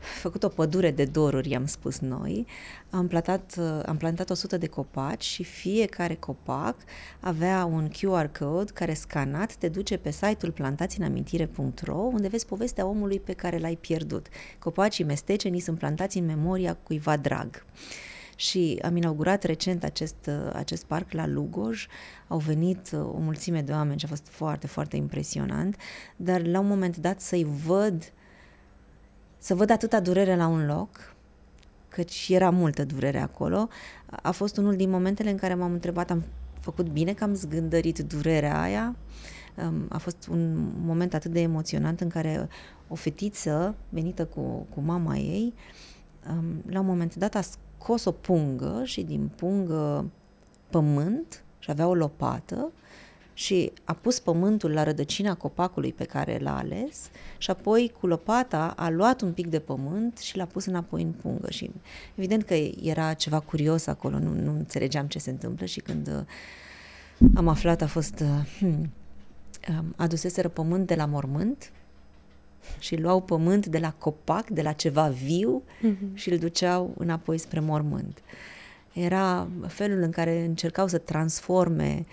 făcut 0.03 0.43
o 0.43 0.47
pădure 0.47 0.91
de 0.91 1.05
doruri, 1.05 1.49
i-am 1.49 1.65
spus 1.65 1.99
noi. 1.99 2.47
Am 2.89 3.07
plantat, 3.07 3.59
am 3.85 3.97
plantat 3.97 4.29
100 4.29 4.57
de 4.57 4.67
copaci 4.67 5.23
și 5.23 5.43
fiecare 5.43 6.15
copac 6.15 6.75
avea 7.19 7.65
un 7.65 7.89
QR 7.89 8.39
code 8.39 8.71
care 8.73 8.93
scanat 8.93 9.53
te 9.53 9.69
duce 9.69 9.97
pe 9.97 10.11
site-ul 10.11 10.51
plantațiinamintire.ro 10.51 11.95
unde 11.95 12.27
vezi 12.27 12.45
povestea 12.45 12.85
omului 12.85 13.19
pe 13.19 13.33
care 13.33 13.57
l-ai 13.57 13.75
pierdut. 13.75 14.27
Copacii 14.59 15.03
mestecenii 15.03 15.59
sunt 15.59 15.77
plantați 15.77 16.17
în 16.17 16.25
memoria 16.25 16.73
cuiva 16.73 17.17
drag. 17.17 17.65
Și 18.35 18.79
am 18.81 18.95
inaugurat 18.95 19.43
recent 19.43 19.83
acest, 19.83 20.29
acest 20.53 20.83
parc 20.83 21.11
la 21.11 21.27
Lugoj, 21.27 21.85
au 22.27 22.37
venit 22.37 22.91
o 22.93 23.17
mulțime 23.17 23.61
de 23.61 23.71
oameni 23.71 23.99
și 23.99 24.05
a 24.05 24.07
fost 24.07 24.27
foarte, 24.29 24.67
foarte 24.67 24.95
impresionant, 24.95 25.75
dar 26.15 26.45
la 26.45 26.59
un 26.59 26.67
moment 26.67 26.97
dat 26.97 27.21
să-i 27.21 27.47
văd 27.65 27.93
uh, 27.93 28.22
să 29.43 29.55
văd 29.55 29.69
atâta 29.69 29.99
durere 29.99 30.35
la 30.35 30.47
un 30.47 30.65
loc, 30.65 31.15
căci 31.89 32.29
era 32.29 32.49
multă 32.49 32.85
durere 32.85 33.19
acolo, 33.19 33.67
a 34.05 34.31
fost 34.31 34.57
unul 34.57 34.75
din 34.75 34.89
momentele 34.89 35.29
în 35.29 35.37
care 35.37 35.53
m-am 35.53 35.71
întrebat, 35.71 36.11
am 36.11 36.23
făcut 36.59 36.89
bine 36.89 37.13
că 37.13 37.23
am 37.23 37.33
zgândărit 37.33 37.99
durerea 37.99 38.61
aia? 38.61 38.95
A 39.89 39.97
fost 39.97 40.27
un 40.31 40.71
moment 40.85 41.13
atât 41.13 41.31
de 41.31 41.41
emoționant 41.41 42.01
în 42.01 42.09
care 42.09 42.47
o 42.87 42.95
fetiță 42.95 43.75
venită 43.89 44.25
cu, 44.25 44.65
cu 44.73 44.81
mama 44.81 45.15
ei, 45.15 45.53
la 46.69 46.79
un 46.79 46.85
moment 46.85 47.15
dat 47.15 47.35
a 47.35 47.41
scos 47.41 48.05
o 48.05 48.11
pungă 48.11 48.81
și 48.83 49.01
din 49.01 49.31
pungă 49.35 50.05
pământ 50.69 51.43
și 51.59 51.71
avea 51.71 51.87
o 51.87 51.95
lopată 51.95 52.71
și 53.33 53.71
a 53.83 53.93
pus 53.93 54.19
pământul 54.19 54.71
la 54.71 54.83
rădăcina 54.83 55.35
copacului 55.35 55.93
pe 55.93 56.03
care 56.03 56.37
l-a 56.41 56.57
ales 56.57 57.09
și 57.37 57.49
apoi 57.49 57.93
cu 57.99 58.07
lopata 58.07 58.73
a 58.77 58.89
luat 58.89 59.21
un 59.21 59.31
pic 59.31 59.47
de 59.47 59.59
pământ 59.59 60.17
și 60.17 60.37
l-a 60.37 60.45
pus 60.45 60.65
înapoi 60.65 61.01
în 61.01 61.11
pungă 61.11 61.51
și 61.51 61.71
evident 62.15 62.43
că 62.43 62.53
era 62.83 63.13
ceva 63.13 63.39
curios 63.39 63.87
acolo, 63.87 64.19
nu, 64.19 64.33
nu 64.33 64.51
înțelegeam 64.51 65.07
ce 65.07 65.19
se 65.19 65.29
întâmplă 65.29 65.65
și 65.65 65.79
când 65.79 66.07
uh, 66.07 67.29
am 67.35 67.47
aflat 67.47 67.81
a 67.81 67.87
fost 67.87 68.19
uh, 68.19 68.57
hmm, 68.57 68.91
aduseseră 69.95 70.47
pământ 70.47 70.87
de 70.87 70.95
la 70.95 71.05
mormânt 71.05 71.71
și 72.79 72.95
luau 72.95 73.21
pământ 73.21 73.65
de 73.65 73.77
la 73.77 73.93
copac, 73.97 74.49
de 74.49 74.61
la 74.61 74.71
ceva 74.71 75.07
viu 75.07 75.63
mm-hmm. 75.63 76.13
și 76.13 76.29
îl 76.29 76.37
duceau 76.37 76.93
înapoi 76.97 77.37
spre 77.37 77.59
mormânt. 77.59 78.21
Era 78.93 79.47
felul 79.67 80.01
în 80.01 80.11
care 80.11 80.43
încercau 80.45 80.87
să 80.87 80.97
transforme 80.97 81.97
uh, 81.99 82.05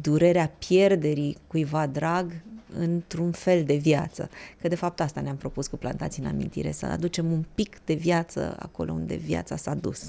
durerea 0.00 0.52
pierderii 0.58 1.36
cuiva 1.46 1.86
drag 1.86 2.32
într-un 2.78 3.30
fel 3.32 3.64
de 3.64 3.74
viață. 3.74 4.30
Că 4.60 4.68
de 4.68 4.74
fapt 4.74 5.00
asta 5.00 5.20
ne-am 5.20 5.36
propus 5.36 5.66
cu 5.66 5.76
plantații 5.76 6.22
în 6.22 6.28
amintire, 6.28 6.72
să 6.72 6.86
aducem 6.86 7.32
un 7.32 7.44
pic 7.54 7.80
de 7.84 7.94
viață 7.94 8.56
acolo 8.58 8.92
unde 8.92 9.14
viața 9.14 9.56
s-a 9.56 9.74
dus. 9.74 10.08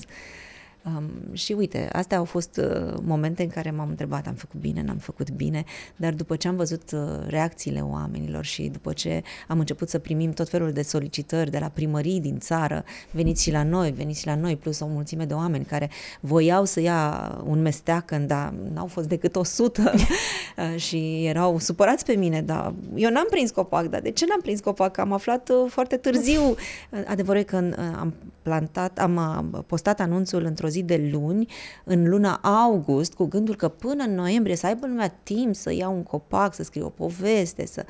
Um, 0.85 1.33
și 1.33 1.53
uite, 1.53 1.89
astea 1.91 2.17
au 2.17 2.23
fost 2.23 2.57
uh, 2.57 2.93
momente 3.01 3.43
în 3.43 3.49
care 3.49 3.71
m-am 3.71 3.89
întrebat, 3.89 4.27
am 4.27 4.33
făcut 4.33 4.59
bine, 4.59 4.81
n-am 4.81 4.97
făcut 4.97 5.31
bine, 5.31 5.63
dar 5.95 6.13
după 6.13 6.35
ce 6.35 6.47
am 6.47 6.55
văzut 6.55 6.91
uh, 6.91 6.99
reacțiile 7.27 7.79
oamenilor 7.79 8.45
și 8.45 8.63
după 8.63 8.93
ce 8.93 9.23
am 9.47 9.59
început 9.59 9.89
să 9.89 9.99
primim 9.99 10.31
tot 10.31 10.49
felul 10.49 10.71
de 10.71 10.81
solicitări 10.81 11.51
de 11.51 11.59
la 11.59 11.67
primării 11.67 12.19
din 12.19 12.39
țară, 12.39 12.83
veniți 13.11 13.43
și 13.43 13.51
la 13.51 13.63
noi, 13.63 13.91
veniți 13.91 14.19
și 14.19 14.25
la 14.25 14.35
noi, 14.35 14.55
plus 14.55 14.79
o 14.79 14.85
mulțime 14.87 15.25
de 15.25 15.33
oameni 15.33 15.65
care 15.65 15.89
voiau 16.19 16.65
să 16.65 16.79
ia 16.79 17.31
un 17.45 17.61
mesteacăn, 17.61 18.27
dar 18.27 18.53
n-au 18.73 18.87
fost 18.87 19.07
decât 19.07 19.35
100 19.35 19.81
uh, 19.93 20.79
și 20.79 21.25
erau 21.25 21.59
supărați 21.59 22.05
pe 22.05 22.13
mine, 22.13 22.41
dar 22.41 22.73
eu 22.95 23.09
n-am 23.09 23.27
prins 23.29 23.51
copac, 23.51 23.85
dar 23.85 24.01
de 24.01 24.11
ce 24.11 24.25
n-am 24.25 24.41
prins 24.41 24.59
copac? 24.59 24.97
Am 24.97 25.13
aflat 25.13 25.49
uh, 25.49 25.69
foarte 25.69 25.97
târziu. 25.97 26.55
Adevărul 27.13 27.41
e 27.41 27.43
că 27.43 27.69
uh, 27.69 27.75
am 27.99 28.13
plantat, 28.41 28.99
am 28.99 29.49
uh, 29.53 29.59
postat 29.67 29.99
anunțul 29.99 30.43
într-o 30.43 30.69
zi 30.71 30.83
de 30.83 31.09
luni, 31.11 31.47
în 31.83 32.09
luna 32.09 32.35
august, 32.43 33.13
cu 33.13 33.25
gândul 33.25 33.55
că 33.55 33.67
până 33.67 34.03
în 34.03 34.15
noiembrie 34.15 34.55
să 34.55 34.65
aibă 34.65 34.87
lumea 34.87 35.07
timp 35.23 35.55
să 35.55 35.73
ia 35.73 35.89
un 35.89 36.03
copac, 36.03 36.53
să 36.53 36.63
scrie 36.63 36.83
o 36.83 36.89
poveste, 36.89 37.65
să... 37.65 37.85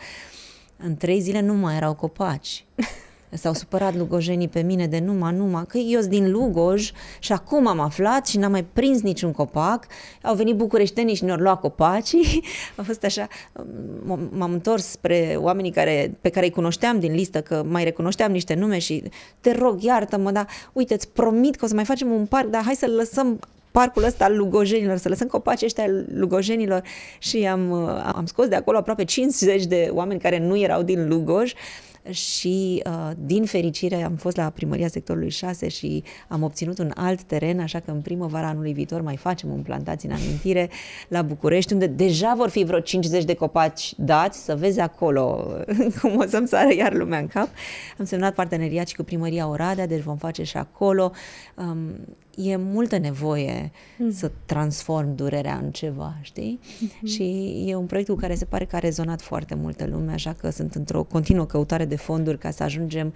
În 0.83 0.97
trei 0.97 1.19
zile 1.19 1.41
nu 1.41 1.53
mai 1.53 1.75
erau 1.75 1.95
copaci. 1.95 2.65
S-au 3.33 3.53
supărat 3.53 3.95
lugojenii 3.95 4.47
pe 4.47 4.61
mine 4.61 4.87
de 4.87 4.99
numai, 4.99 5.33
numai, 5.33 5.65
că 5.67 5.77
eu 5.77 5.99
sunt 5.99 6.11
din 6.11 6.31
Lugoj 6.31 6.91
și 7.19 7.31
acum 7.31 7.67
am 7.67 7.79
aflat 7.79 8.27
și 8.27 8.37
n-am 8.37 8.51
mai 8.51 8.63
prins 8.63 9.01
niciun 9.01 9.31
copac. 9.31 9.87
Au 10.23 10.35
venit 10.35 10.55
bucureștenii 10.55 11.15
și 11.15 11.23
ne-au 11.23 11.37
luat 11.37 11.59
copacii. 11.59 12.43
A 12.75 12.81
fost 12.81 13.03
așa, 13.03 13.27
m-am 14.31 14.51
întors 14.51 14.85
spre 14.85 15.35
oamenii 15.37 15.71
care, 15.71 16.17
pe 16.21 16.29
care 16.29 16.45
îi 16.45 16.51
cunoșteam 16.51 16.99
din 16.99 17.13
listă, 17.13 17.41
că 17.41 17.63
mai 17.67 17.83
recunoșteam 17.83 18.31
niște 18.31 18.53
nume 18.53 18.79
și 18.79 19.03
te 19.39 19.51
rog, 19.51 19.83
iartă-mă, 19.83 20.31
dar 20.31 20.47
uite, 20.73 20.93
îți 20.93 21.09
promit 21.09 21.55
că 21.55 21.65
o 21.65 21.67
să 21.67 21.73
mai 21.73 21.85
facem 21.85 22.11
un 22.11 22.25
parc, 22.25 22.47
dar 22.47 22.63
hai 22.63 22.75
să 22.75 22.87
lăsăm 22.87 23.39
parcul 23.71 24.03
ăsta 24.03 24.25
al 24.25 24.37
lugojenilor, 24.37 24.97
să 24.97 25.09
lăsăm 25.09 25.27
copacii 25.27 25.65
ăștia 25.65 25.83
al 25.83 26.05
lugojenilor 26.13 26.83
și 27.19 27.47
am, 27.47 27.73
am 28.15 28.25
scos 28.25 28.47
de 28.47 28.55
acolo 28.55 28.77
aproape 28.77 29.03
50 29.03 29.65
de 29.65 29.89
oameni 29.91 30.19
care 30.19 30.39
nu 30.39 30.57
erau 30.57 30.81
din 30.81 31.07
Lugoj 31.07 31.53
și 32.09 32.83
uh, 32.85 33.11
din 33.17 33.45
fericire 33.45 34.03
am 34.03 34.15
fost 34.15 34.35
la 34.35 34.49
primăria 34.49 34.87
sectorului 34.87 35.29
6 35.29 35.67
și 35.67 36.03
am 36.27 36.43
obținut 36.43 36.79
un 36.79 36.91
alt 36.95 37.23
teren, 37.23 37.59
așa 37.59 37.79
că 37.79 37.91
în 37.91 38.01
primăvara 38.01 38.47
anului 38.47 38.73
viitor 38.73 39.01
mai 39.01 39.17
facem 39.17 39.49
un 39.49 39.61
plantați 39.61 40.05
în 40.05 40.11
amintire 40.11 40.69
la 41.07 41.21
București, 41.21 41.73
unde 41.73 41.87
deja 41.87 42.33
vor 42.37 42.49
fi 42.49 42.63
vreo 42.63 42.79
50 42.79 43.23
de 43.23 43.33
copaci 43.33 43.93
dați, 43.97 44.43
să 44.43 44.55
vezi 44.55 44.79
acolo 44.79 45.47
cum 46.01 46.17
o 46.17 46.25
să-mi 46.27 46.47
sară 46.47 46.73
iar 46.73 46.93
lumea 46.93 47.19
în 47.19 47.27
cap. 47.27 47.49
Am 47.97 48.05
semnat 48.05 48.33
parteneriat 48.33 48.87
și 48.87 48.95
cu 48.95 49.03
primăria 49.03 49.47
Oradea, 49.47 49.87
deci 49.87 50.01
vom 50.01 50.17
face 50.17 50.43
și 50.43 50.57
acolo. 50.57 51.11
Um, 51.55 51.77
e 52.43 52.55
multă 52.55 52.97
nevoie 52.97 53.71
mm. 53.97 54.11
să 54.11 54.31
transform 54.45 55.15
durerea 55.15 55.59
în 55.63 55.71
ceva, 55.71 56.17
știi? 56.21 56.59
Mm-hmm. 56.63 57.05
Și 57.05 57.53
e 57.67 57.75
un 57.75 57.85
proiect 57.85 58.09
cu 58.09 58.15
care 58.15 58.35
se 58.35 58.45
pare 58.45 58.65
că 58.65 58.75
a 58.75 58.79
rezonat 58.79 59.21
foarte 59.21 59.55
multă 59.55 59.85
lume, 59.85 60.11
așa 60.11 60.33
că 60.33 60.49
sunt 60.49 60.75
într-o 60.75 61.03
continuă 61.03 61.45
căutare 61.45 61.85
de 61.85 61.95
fonduri 61.95 62.37
ca 62.37 62.51
să 62.51 62.63
ajungem 62.63 63.13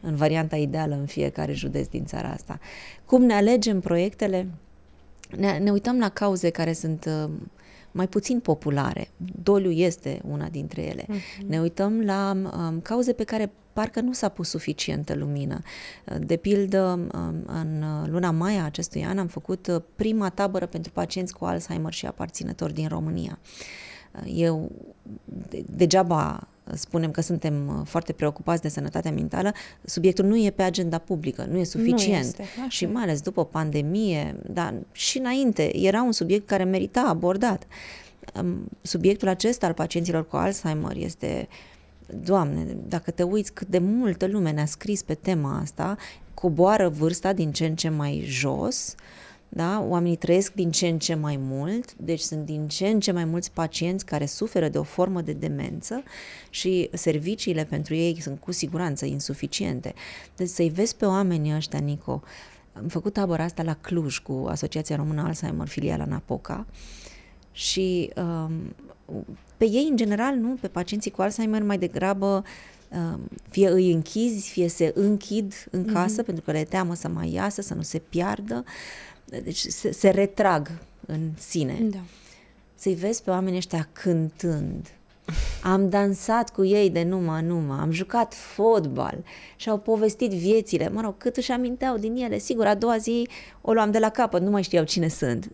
în 0.00 0.16
varianta 0.16 0.56
ideală 0.56 0.94
în 0.94 1.06
fiecare 1.06 1.52
județ 1.52 1.86
din 1.86 2.04
țara 2.04 2.28
asta. 2.28 2.58
Cum 3.04 3.22
ne 3.22 3.34
alegem 3.34 3.80
proiectele? 3.80 4.48
Ne, 5.36 5.58
ne 5.58 5.70
uităm 5.70 5.98
la 5.98 6.08
cauze 6.08 6.50
care 6.50 6.72
sunt 6.72 7.04
uh, 7.24 7.30
mai 7.90 8.08
puțin 8.08 8.40
populare. 8.40 9.08
Doliu 9.42 9.70
este 9.70 10.20
una 10.30 10.48
dintre 10.48 10.82
ele. 10.82 11.02
Uh-huh. 11.02 11.46
Ne 11.46 11.60
uităm 11.60 12.00
la 12.00 12.32
um, 12.32 12.80
cauze 12.80 13.12
pe 13.12 13.24
care 13.24 13.52
parcă 13.74 14.00
nu 14.00 14.12
s-a 14.12 14.28
pus 14.28 14.48
suficientă 14.48 15.14
lumină. 15.14 15.60
De 16.18 16.36
pildă, 16.36 16.82
um, 17.14 17.44
în 17.46 17.84
luna 18.06 18.30
mai 18.30 18.56
a 18.56 18.64
acestui 18.64 19.04
an 19.04 19.18
am 19.18 19.26
făcut 19.26 19.66
uh, 19.66 19.82
prima 19.96 20.28
tabără 20.28 20.66
pentru 20.66 20.92
pacienți 20.92 21.34
cu 21.34 21.44
Alzheimer 21.44 21.92
și 21.92 22.06
aparținători 22.06 22.74
din 22.74 22.88
România 22.88 23.38
Eu 24.26 24.70
degeaba 25.66 26.48
spunem 26.72 27.10
că 27.10 27.20
suntem 27.20 27.68
uh, 27.68 27.86
foarte 27.86 28.12
preocupați 28.12 28.62
de 28.62 28.68
sănătatea 28.68 29.10
mentală, 29.10 29.52
subiectul 29.84 30.24
nu 30.24 30.36
e 30.36 30.50
pe 30.50 30.62
agenda 30.62 30.98
publică, 30.98 31.46
nu 31.50 31.58
e 31.58 31.64
suficient. 31.64 32.22
Nu 32.22 32.44
este, 32.44 32.44
și 32.68 32.86
mai 32.86 33.02
ales 33.02 33.20
după 33.20 33.44
pandemie, 33.44 34.36
dar 34.50 34.74
și 34.92 35.18
înainte, 35.18 35.78
era 35.78 36.02
un 36.02 36.12
subiect 36.12 36.46
care 36.46 36.64
merita 36.64 37.00
abordat. 37.00 37.66
Um, 38.40 38.68
subiectul 38.82 39.28
acesta 39.28 39.66
al 39.66 39.72
pacienților 39.72 40.26
cu 40.26 40.36
Alzheimer 40.36 40.96
este 40.96 41.48
Doamne, 42.06 42.76
dacă 42.88 43.10
te 43.10 43.22
uiți 43.22 43.52
cât 43.52 43.68
de 43.68 43.78
multă 43.78 44.26
lume 44.26 44.50
ne-a 44.50 44.66
scris 44.66 45.02
pe 45.02 45.14
tema 45.14 45.58
asta, 45.58 45.96
coboară 46.34 46.88
vârsta 46.88 47.32
din 47.32 47.52
ce 47.52 47.66
în 47.66 47.76
ce 47.76 47.88
mai 47.88 48.24
jos, 48.26 48.94
uh, 48.96 49.24
da? 49.56 49.84
Oamenii 49.88 50.16
trăiesc 50.16 50.52
din 50.52 50.70
ce 50.70 50.88
în 50.88 50.98
ce 50.98 51.14
mai 51.14 51.36
mult, 51.36 51.94
deci 51.94 52.20
sunt 52.20 52.44
din 52.44 52.68
ce 52.68 52.86
în 52.86 53.00
ce 53.00 53.12
mai 53.12 53.24
mulți 53.24 53.52
pacienți 53.52 54.04
care 54.04 54.26
suferă 54.26 54.68
de 54.68 54.78
o 54.78 54.82
formă 54.82 55.20
de 55.20 55.32
demență 55.32 56.02
și 56.50 56.88
serviciile 56.92 57.64
pentru 57.64 57.94
ei 57.94 58.20
sunt 58.20 58.40
cu 58.40 58.52
siguranță 58.52 59.04
insuficiente. 59.04 59.94
Deci 60.36 60.48
să-i 60.48 60.68
vezi 60.68 60.96
pe 60.96 61.04
oamenii 61.04 61.54
ăștia, 61.54 61.78
Nico, 61.78 62.22
am 62.72 62.88
făcut 62.88 63.12
tabăra 63.12 63.44
asta 63.44 63.62
la 63.62 63.74
Cluj 63.74 64.18
cu 64.18 64.46
Asociația 64.48 64.96
Română 64.96 65.22
Alzheimer, 65.22 65.66
filiala 65.66 66.04
Napoca, 66.04 66.66
și 67.52 68.10
um, 68.16 68.74
pe 69.56 69.64
ei, 69.64 69.86
în 69.90 69.96
general, 69.96 70.34
nu, 70.34 70.56
pe 70.60 70.68
pacienții 70.68 71.10
cu 71.10 71.22
Alzheimer, 71.22 71.62
mai 71.62 71.78
degrabă 71.78 72.44
um, 72.88 73.20
fie 73.50 73.68
îi 73.68 73.92
închizi, 73.92 74.48
fie 74.48 74.68
se 74.68 74.92
închid 74.94 75.52
în 75.70 75.84
casă, 75.84 76.22
mm-hmm. 76.22 76.26
pentru 76.26 76.44
că 76.44 76.52
le 76.52 76.64
teamă 76.64 76.94
să 76.94 77.08
mai 77.08 77.32
iasă, 77.32 77.62
să 77.62 77.74
nu 77.74 77.82
se 77.82 77.98
piardă 77.98 78.64
deci 79.24 79.58
se, 79.58 79.92
se 79.92 80.10
retrag 80.10 80.70
în 81.06 81.30
sine. 81.38 81.78
Da. 81.90 81.98
Să-i 82.74 82.94
vezi 82.94 83.22
pe 83.22 83.30
oamenii 83.30 83.58
ăștia 83.58 83.88
cântând. 83.92 84.88
Am 85.62 85.88
dansat 85.88 86.50
cu 86.50 86.64
ei 86.64 86.90
de 86.90 87.02
numai 87.02 87.42
numai, 87.42 87.78
am 87.78 87.90
jucat 87.90 88.34
fotbal 88.34 89.24
și 89.56 89.68
au 89.68 89.78
povestit 89.78 90.30
viețile, 90.30 90.88
mă 90.88 91.00
rog, 91.00 91.16
cât 91.16 91.36
își 91.36 91.52
aminteau 91.52 91.96
din 91.96 92.16
ele. 92.16 92.38
Sigur, 92.38 92.66
a 92.66 92.74
doua 92.74 92.96
zi 92.96 93.28
o 93.60 93.72
luam 93.72 93.90
de 93.90 93.98
la 93.98 94.08
capăt, 94.08 94.42
nu 94.42 94.50
mai 94.50 94.62
știau 94.62 94.84
cine 94.84 95.08
sunt. 95.08 95.48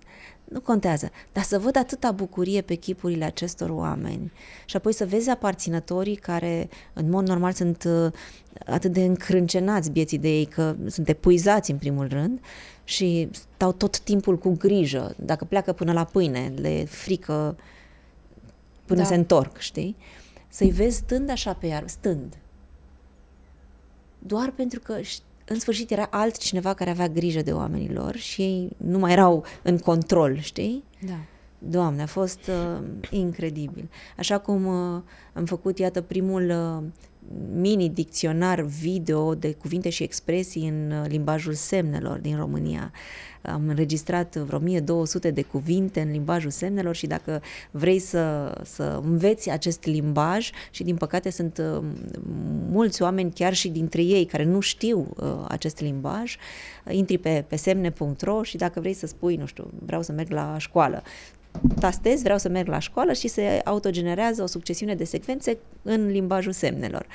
Nu 0.45 0.61
contează, 0.61 1.11
dar 1.33 1.43
să 1.43 1.59
văd 1.59 1.77
atâta 1.77 2.11
bucurie 2.11 2.61
pe 2.61 2.75
chipurile 2.75 3.25
acestor 3.25 3.71
oameni 3.71 4.33
și 4.65 4.77
apoi 4.77 4.93
să 4.93 5.07
vezi 5.07 5.31
aparținătorii 5.31 6.17
care 6.17 6.69
în 6.93 7.11
mod 7.11 7.27
normal 7.29 7.53
sunt 7.53 7.85
uh, 7.87 8.12
atât 8.67 8.93
de 8.93 9.05
încrâncenați 9.05 9.91
vieții 9.91 10.19
de 10.19 10.29
ei 10.29 10.45
că 10.45 10.77
sunt 10.87 11.09
epuizați 11.09 11.71
în 11.71 11.77
primul 11.77 12.09
rând 12.09 12.41
și 12.85 13.29
stau 13.33 13.73
tot 13.73 13.99
timpul 13.99 14.39
cu 14.39 14.57
grijă. 14.59 15.15
Dacă 15.17 15.45
pleacă 15.45 15.73
până 15.73 15.93
la 15.93 16.05
pâine, 16.05 16.53
le 16.61 16.85
frică 16.85 17.57
până 18.91 19.03
da. 19.03 19.09
se 19.09 19.15
întorc, 19.15 19.59
știi? 19.59 19.97
Să-i 20.49 20.71
vezi 20.71 20.97
stând 20.97 21.31
așa 21.31 21.53
pe 21.53 21.67
iar, 21.67 21.89
stând. 21.89 22.37
Doar 24.19 24.51
pentru 24.51 24.81
că 24.81 25.01
în 25.45 25.59
sfârșit 25.59 25.91
era 25.91 26.09
altcineva 26.11 26.75
care 26.75 26.91
avea 26.91 27.09
grijă 27.09 27.43
de 27.43 27.53
oamenilor 27.53 28.17
și 28.17 28.43
ei 28.43 28.71
nu 28.77 28.99
mai 28.99 29.13
erau 29.13 29.45
în 29.63 29.79
control, 29.79 30.39
știi? 30.39 30.85
Da. 31.07 31.19
Doamne, 31.59 32.03
a 32.03 32.07
fost 32.07 32.41
uh, 32.47 32.87
incredibil. 33.11 33.91
Așa 34.17 34.39
cum 34.39 34.67
uh, 34.67 35.03
am 35.33 35.45
făcut, 35.45 35.79
iată, 35.79 36.01
primul 36.01 36.51
uh, 36.51 36.85
mini-dicționar 37.55 38.61
video 38.61 39.35
de 39.35 39.53
cuvinte 39.53 39.89
și 39.89 40.03
expresii 40.03 40.69
în 40.69 40.91
uh, 40.91 41.09
limbajul 41.09 41.53
semnelor 41.53 42.19
din 42.19 42.37
România. 42.37 42.93
Am 43.43 43.69
înregistrat 43.69 44.37
vreo 44.37 44.59
1200 44.59 45.31
de 45.31 45.43
cuvinte 45.43 46.00
în 46.00 46.11
limbajul 46.11 46.50
semnelor 46.50 46.95
și 46.95 47.07
dacă 47.07 47.43
vrei 47.71 47.99
să, 47.99 48.55
să 48.65 49.00
înveți 49.05 49.50
acest 49.50 49.85
limbaj 49.85 50.50
și 50.71 50.83
din 50.83 50.97
păcate 50.97 51.31
sunt 51.31 51.59
uh, 51.59 51.83
mulți 52.71 53.03
oameni 53.03 53.33
chiar 53.33 53.55
și 53.55 53.69
dintre 53.69 54.03
ei 54.03 54.25
care 54.25 54.45
nu 54.45 54.61
știu 54.61 55.15
uh, 55.17 55.45
acest 55.49 55.81
limbaj, 55.81 56.37
intri 56.89 57.19
pe, 57.19 57.45
pe 57.49 57.57
semne.ro 57.57 58.43
și 58.43 58.57
dacă 58.57 58.81
vrei 58.81 58.95
să 58.95 59.07
spui, 59.07 59.37
nu 59.37 59.47
știu, 59.47 59.71
vreau 59.85 60.03
să 60.03 60.12
merg 60.12 60.31
la 60.31 60.59
școală, 60.59 61.02
tastez, 61.80 62.23
vreau 62.23 62.39
să 62.39 62.49
merg 62.49 62.69
la 62.69 62.78
școală 62.78 63.13
și 63.13 63.28
se 63.28 63.61
autogenerează 63.65 64.43
o 64.43 64.47
succesiune 64.47 64.95
de 64.95 65.04
secvențe 65.04 65.59
în 65.83 66.06
limbajul 66.06 66.52
semnelor. 66.52 67.06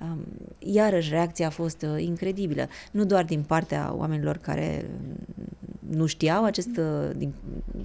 Um, 0.00 0.24
iarăși, 0.58 1.10
reacția 1.10 1.46
a 1.46 1.50
fost 1.50 1.82
uh, 1.82 2.02
incredibilă, 2.02 2.68
nu 2.90 3.04
doar 3.04 3.24
din 3.24 3.42
partea 3.42 3.94
oamenilor 3.96 4.36
care 4.36 4.90
nu 5.90 6.06
știau 6.06 6.44
acest, 6.44 6.76
uh, 6.76 7.10
din, 7.16 7.34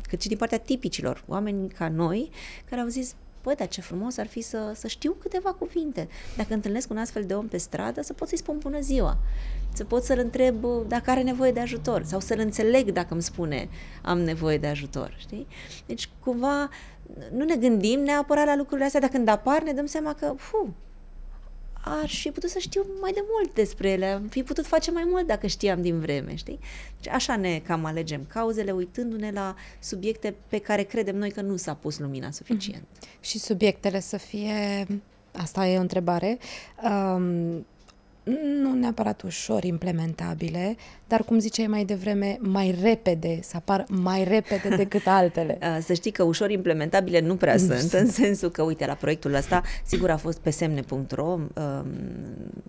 cât 0.07 0.21
și 0.21 0.27
din 0.27 0.37
partea 0.37 0.57
tipicilor, 0.57 1.23
oameni 1.27 1.69
ca 1.69 1.89
noi, 1.89 2.29
care 2.69 2.81
au 2.81 2.87
zis, 2.87 3.15
Păi, 3.43 3.55
dar 3.55 3.67
ce 3.67 3.81
frumos 3.81 4.17
ar 4.17 4.27
fi 4.27 4.41
să, 4.41 4.71
să 4.75 4.87
știu 4.87 5.11
câteva 5.11 5.53
cuvinte. 5.53 6.07
Dacă 6.37 6.53
întâlnesc 6.53 6.89
un 6.89 6.97
astfel 6.97 7.23
de 7.23 7.33
om 7.33 7.47
pe 7.47 7.57
stradă, 7.57 8.01
să 8.01 8.13
pot 8.13 8.27
să-i 8.27 8.37
spun 8.37 8.57
bună 8.57 8.79
ziua. 8.79 9.17
Să 9.73 9.83
pot 9.83 10.03
să-l 10.03 10.19
întreb 10.19 10.63
uh, 10.63 10.81
dacă 10.87 11.09
are 11.09 11.21
nevoie 11.21 11.51
de 11.51 11.59
ajutor 11.59 12.03
sau 12.03 12.19
să-l 12.19 12.39
înțeleg 12.39 12.91
dacă 12.91 13.13
îmi 13.13 13.21
spune 13.21 13.69
am 14.01 14.19
nevoie 14.19 14.57
de 14.57 14.67
ajutor. 14.67 15.15
Știi? 15.17 15.47
Deci, 15.85 16.09
cumva, 16.19 16.69
nu 17.31 17.43
ne 17.43 17.55
gândim 17.55 17.99
neapărat 17.99 18.45
la 18.45 18.55
lucrurile 18.55 18.85
astea, 18.85 18.99
dar 18.99 19.09
când 19.09 19.27
apar 19.27 19.63
ne 19.63 19.71
dăm 19.71 19.85
seama 19.85 20.13
că, 20.13 20.33
fu, 20.37 20.73
aș 21.83 22.21
fi 22.21 22.31
putut 22.31 22.49
să 22.49 22.59
știu 22.59 22.85
mai 23.01 23.11
de 23.11 23.23
mult 23.31 23.53
despre 23.53 23.89
ele, 23.89 24.05
am 24.05 24.27
fi 24.27 24.43
putut 24.43 24.65
face 24.65 24.91
mai 24.91 25.03
mult 25.05 25.27
dacă 25.27 25.47
știam 25.47 25.81
din 25.81 25.99
vreme, 25.99 26.35
știi? 26.35 26.59
Deci 27.01 27.13
așa 27.13 27.35
ne 27.35 27.61
cam 27.65 27.85
alegem 27.85 28.25
cauzele, 28.27 28.71
uitându-ne 28.71 29.31
la 29.31 29.55
subiecte 29.79 30.35
pe 30.47 30.57
care 30.57 30.83
credem 30.83 31.15
noi 31.15 31.31
că 31.31 31.41
nu 31.41 31.55
s-a 31.55 31.73
pus 31.73 31.99
lumina 31.99 32.31
suficient. 32.31 32.83
Mm-hmm. 32.83 33.19
Și 33.19 33.39
subiectele 33.39 33.99
să 33.99 34.17
fie, 34.17 34.87
asta 35.31 35.67
e 35.67 35.77
o 35.77 35.81
întrebare, 35.81 36.37
um, 36.83 37.65
nu 38.61 38.73
neapărat 38.73 39.21
ușor 39.21 39.63
implementabile, 39.63 40.75
dar 41.07 41.23
cum 41.23 41.39
ziceai 41.39 41.67
mai 41.67 41.85
devreme, 41.85 42.37
mai 42.39 42.75
repede, 42.81 43.39
să 43.41 43.51
apar 43.55 43.85
mai 43.89 44.23
repede 44.23 44.75
decât 44.83 45.07
altele. 45.07 45.57
Să 45.85 45.93
știi 45.93 46.11
că 46.11 46.23
ușor 46.23 46.49
implementabile 46.49 47.19
nu 47.19 47.35
prea 47.35 47.53
nu 47.53 47.59
sunt, 47.59 47.93
în 47.93 48.07
sensul 48.07 48.49
că, 48.49 48.61
uite, 48.61 48.85
la 48.85 48.93
proiectul 48.93 49.33
ăsta, 49.33 49.61
sigur 49.85 50.09
a 50.09 50.17
fost 50.17 50.39
pe 50.39 50.49
semne.ro, 50.49 51.25
um, 51.25 51.49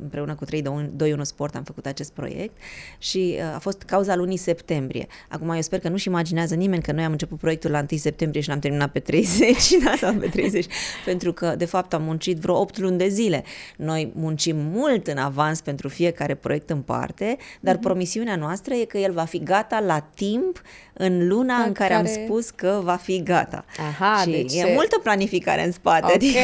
împreună 0.03 0.35
cu 0.35 0.45
321 0.45 1.25
Sport 1.25 1.55
am 1.55 1.62
făcut 1.62 1.87
acest 1.87 2.12
proiect 2.12 2.57
și 2.99 3.37
uh, 3.38 3.55
a 3.55 3.59
fost 3.59 3.83
cauza 3.83 4.17
lunii 4.17 4.37
septembrie. 4.37 5.07
Acum 5.29 5.51
eu 5.51 5.61
sper 5.61 5.79
că 5.79 5.88
nu-și 5.88 6.09
imaginează 6.09 6.55
nimeni 6.55 6.83
că 6.83 6.93
noi 6.93 7.05
am 7.05 7.12
început 7.12 7.38
proiectul 7.38 7.71
la 7.71 7.85
1 7.90 7.99
septembrie 7.99 8.43
și 8.43 8.49
l-am 8.49 8.59
terminat 8.59 8.90
pe 8.90 8.99
30, 8.99 9.71
da, 9.85 9.95
sau 10.01 10.14
pe 10.14 10.27
30, 10.27 10.67
pentru 11.05 11.33
că, 11.33 11.55
de 11.59 11.64
fapt, 11.64 11.95
am 11.95 12.03
muncit 12.03 12.37
vreo 12.37 12.61
8 12.61 12.79
luni 12.79 12.99
de 12.99 13.09
zile. 13.09 13.45
Noi 13.77 14.12
muncim 14.14 14.57
mult 14.57 15.07
în 15.07 15.17
avans 15.17 15.44
pentru 15.65 15.89
fiecare 15.89 16.35
proiect 16.35 16.71
în 16.71 16.81
parte, 16.81 17.37
dar 17.61 17.77
mm-hmm. 17.77 17.81
promisiunea 17.81 18.23
Viziunea 18.25 18.47
noastră 18.47 18.75
e 18.75 18.85
că 18.85 18.99
el 18.99 19.13
va 19.13 19.25
fi 19.25 19.43
gata 19.43 19.81
la 19.81 19.99
timp 19.99 20.63
în 20.93 21.29
luna 21.29 21.55
în, 21.57 21.65
în 21.67 21.73
care, 21.73 21.95
care 21.95 22.09
am 22.09 22.25
spus 22.25 22.51
că 22.51 22.81
va 22.83 22.97
fi 22.97 23.23
gata. 23.23 23.65
Aha, 23.79 24.21
și 24.21 24.31
deci 24.31 24.55
e 24.55 24.73
multă 24.75 24.99
planificare 25.03 25.65
în 25.65 25.73
spate. 25.73 26.05
Okay, 26.05 26.15
adică 26.15 26.39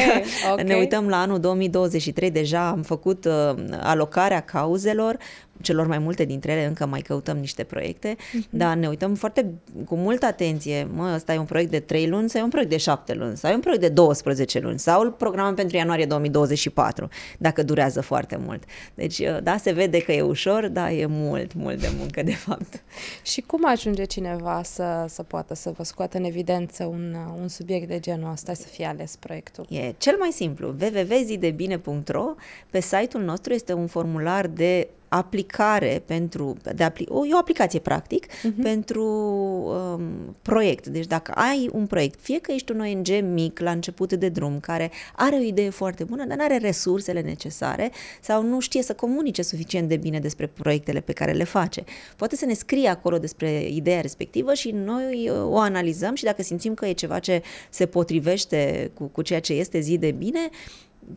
okay. 0.51 0.63
ne 0.63 0.75
uităm 0.75 1.07
la 1.07 1.21
anul 1.21 1.39
2023, 1.39 2.31
deja 2.31 2.67
am 2.67 2.81
făcut 2.81 3.25
uh, 3.25 3.53
alocarea 3.79 4.39
cauzelor, 4.39 5.17
celor 5.61 5.87
mai 5.87 5.97
multe 5.97 6.25
dintre 6.25 6.51
ele 6.51 6.65
încă 6.65 6.85
mai 6.85 7.01
căutăm 7.01 7.37
niște 7.37 7.63
proiecte, 7.63 8.15
uh-huh. 8.15 8.49
dar 8.49 8.75
ne 8.75 8.87
uităm 8.87 9.15
foarte 9.15 9.53
cu 9.85 9.95
multă 9.95 10.25
atenție. 10.25 10.87
Mă, 10.93 11.11
ăsta 11.15 11.33
e 11.33 11.37
un 11.37 11.45
proiect 11.45 11.71
de 11.71 11.79
3 11.79 12.07
luni 12.07 12.29
sau 12.29 12.41
e 12.41 12.43
un 12.43 12.49
proiect 12.49 12.71
de 12.71 12.77
7 12.77 13.13
luni 13.13 13.37
sau 13.37 13.51
e 13.51 13.53
un 13.53 13.59
proiect 13.59 13.81
de 13.81 13.89
12 13.89 14.59
luni 14.59 14.79
sau 14.79 15.01
îl 15.01 15.11
programăm 15.11 15.55
pentru 15.55 15.77
ianuarie 15.77 16.05
2024, 16.05 17.09
dacă 17.37 17.63
durează 17.63 18.01
foarte 18.01 18.39
mult. 18.45 18.63
Deci, 18.93 19.19
uh, 19.19 19.37
da, 19.43 19.57
se 19.57 19.71
vede 19.71 20.01
că 20.01 20.11
e 20.11 20.21
ușor, 20.21 20.67
dar 20.67 20.89
e 20.91 21.05
mult, 21.05 21.53
mult 21.53 21.79
de 21.79 21.91
muncă, 21.97 22.23
de 22.23 22.35
fapt. 22.35 22.83
Și 23.23 23.41
cum 23.41 23.61
ajunge 23.65 24.03
cineva 24.03 24.61
să, 24.63 25.05
să 25.09 25.23
poată 25.23 25.55
să 25.55 25.73
vă 25.77 25.83
scoată 25.83 26.17
în 26.17 26.23
evidență 26.23 26.85
un, 26.85 27.15
uh, 27.27 27.33
un 27.41 27.47
subiect 27.47 27.87
de 27.87 27.99
genul 27.99 28.31
ăsta, 28.31 28.53
să 28.53 28.67
fie 28.67 28.85
ales 28.85 29.15
proiectul? 29.15 29.65
E 29.69 29.93
cel 29.97 30.15
mai 30.19 30.31
simplu. 30.31 30.75
www.zidebine.ro 30.81 32.25
Pe 32.69 32.81
site-ul 32.81 33.23
nostru 33.23 33.53
este 33.53 33.73
un 33.73 33.87
formular 33.87 34.47
de 34.47 34.87
aplicare 35.13 36.03
pentru, 36.05 36.55
de 36.75 36.83
apli, 36.83 37.05
o, 37.09 37.25
e 37.25 37.33
o 37.33 37.37
aplicație 37.37 37.79
practic 37.79 38.25
uh-huh. 38.25 38.61
pentru 38.61 39.03
um, 39.03 40.35
proiect. 40.41 40.87
Deci 40.87 41.05
dacă 41.05 41.31
ai 41.31 41.69
un 41.73 41.85
proiect, 41.85 42.19
fie 42.21 42.39
că 42.39 42.51
ești 42.51 42.71
un 42.71 42.79
ONG 42.79 43.33
mic 43.33 43.59
la 43.59 43.71
început 43.71 44.13
de 44.13 44.29
drum 44.29 44.59
care 44.59 44.91
are 45.15 45.35
o 45.35 45.39
idee 45.39 45.69
foarte 45.69 46.03
bună, 46.03 46.25
dar 46.25 46.37
nu 46.37 46.43
are 46.43 46.57
resursele 46.57 47.21
necesare 47.21 47.91
sau 48.21 48.43
nu 48.43 48.59
știe 48.59 48.81
să 48.81 48.93
comunice 48.93 49.41
suficient 49.41 49.87
de 49.87 49.97
bine 49.97 50.19
despre 50.19 50.47
proiectele 50.47 50.99
pe 50.99 51.13
care 51.13 51.31
le 51.31 51.43
face. 51.43 51.83
Poate 52.15 52.35
să 52.35 52.45
ne 52.45 52.53
scrie 52.53 52.87
acolo 52.87 53.17
despre 53.17 53.67
ideea 53.69 54.01
respectivă 54.01 54.53
și 54.53 54.71
noi 54.71 55.29
uh, 55.29 55.35
o 55.49 55.57
analizăm 55.57 56.15
și 56.15 56.23
dacă 56.23 56.43
simțim 56.43 56.73
că 56.73 56.85
e 56.85 56.91
ceva 56.91 57.19
ce 57.19 57.41
se 57.69 57.85
potrivește 57.85 58.91
cu, 58.93 59.03
cu 59.03 59.21
ceea 59.21 59.39
ce 59.39 59.53
este 59.53 59.79
zi 59.79 59.97
de 59.97 60.11
bine, 60.11 60.49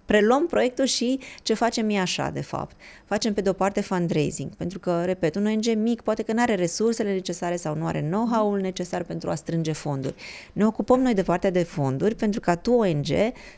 preluăm 0.05 0.47
proiectul 0.47 0.85
și 0.85 1.19
ce 1.43 1.55
facem 1.55 1.91
e 1.91 1.99
așa, 1.99 2.31
de 2.31 2.41
fapt. 2.41 2.77
Facem 3.05 3.35
pe 3.35 3.41
de 3.41 3.49
o 3.49 3.53
parte 3.53 3.81
fundraising, 3.81 4.51
pentru 4.55 4.79
că, 4.79 5.03
repet, 5.05 5.35
un 5.35 5.47
ONG 5.47 5.75
mic 5.77 6.01
poate 6.01 6.23
că 6.23 6.33
nu 6.33 6.43
are 6.43 6.55
resursele 6.55 7.13
necesare 7.13 7.57
sau 7.57 7.77
nu 7.77 7.87
are 7.87 8.01
know-how-ul 8.01 8.61
necesar 8.61 9.03
pentru 9.03 9.31
a 9.31 9.35
strânge 9.35 9.73
fonduri. 9.73 10.15
Ne 10.53 10.67
ocupăm 10.67 11.01
noi 11.01 11.15
de 11.15 11.23
partea 11.23 11.51
de 11.51 11.63
fonduri 11.63 12.15
pentru 12.15 12.41
ca 12.41 12.55
tu, 12.55 12.73
ONG, 12.73 13.07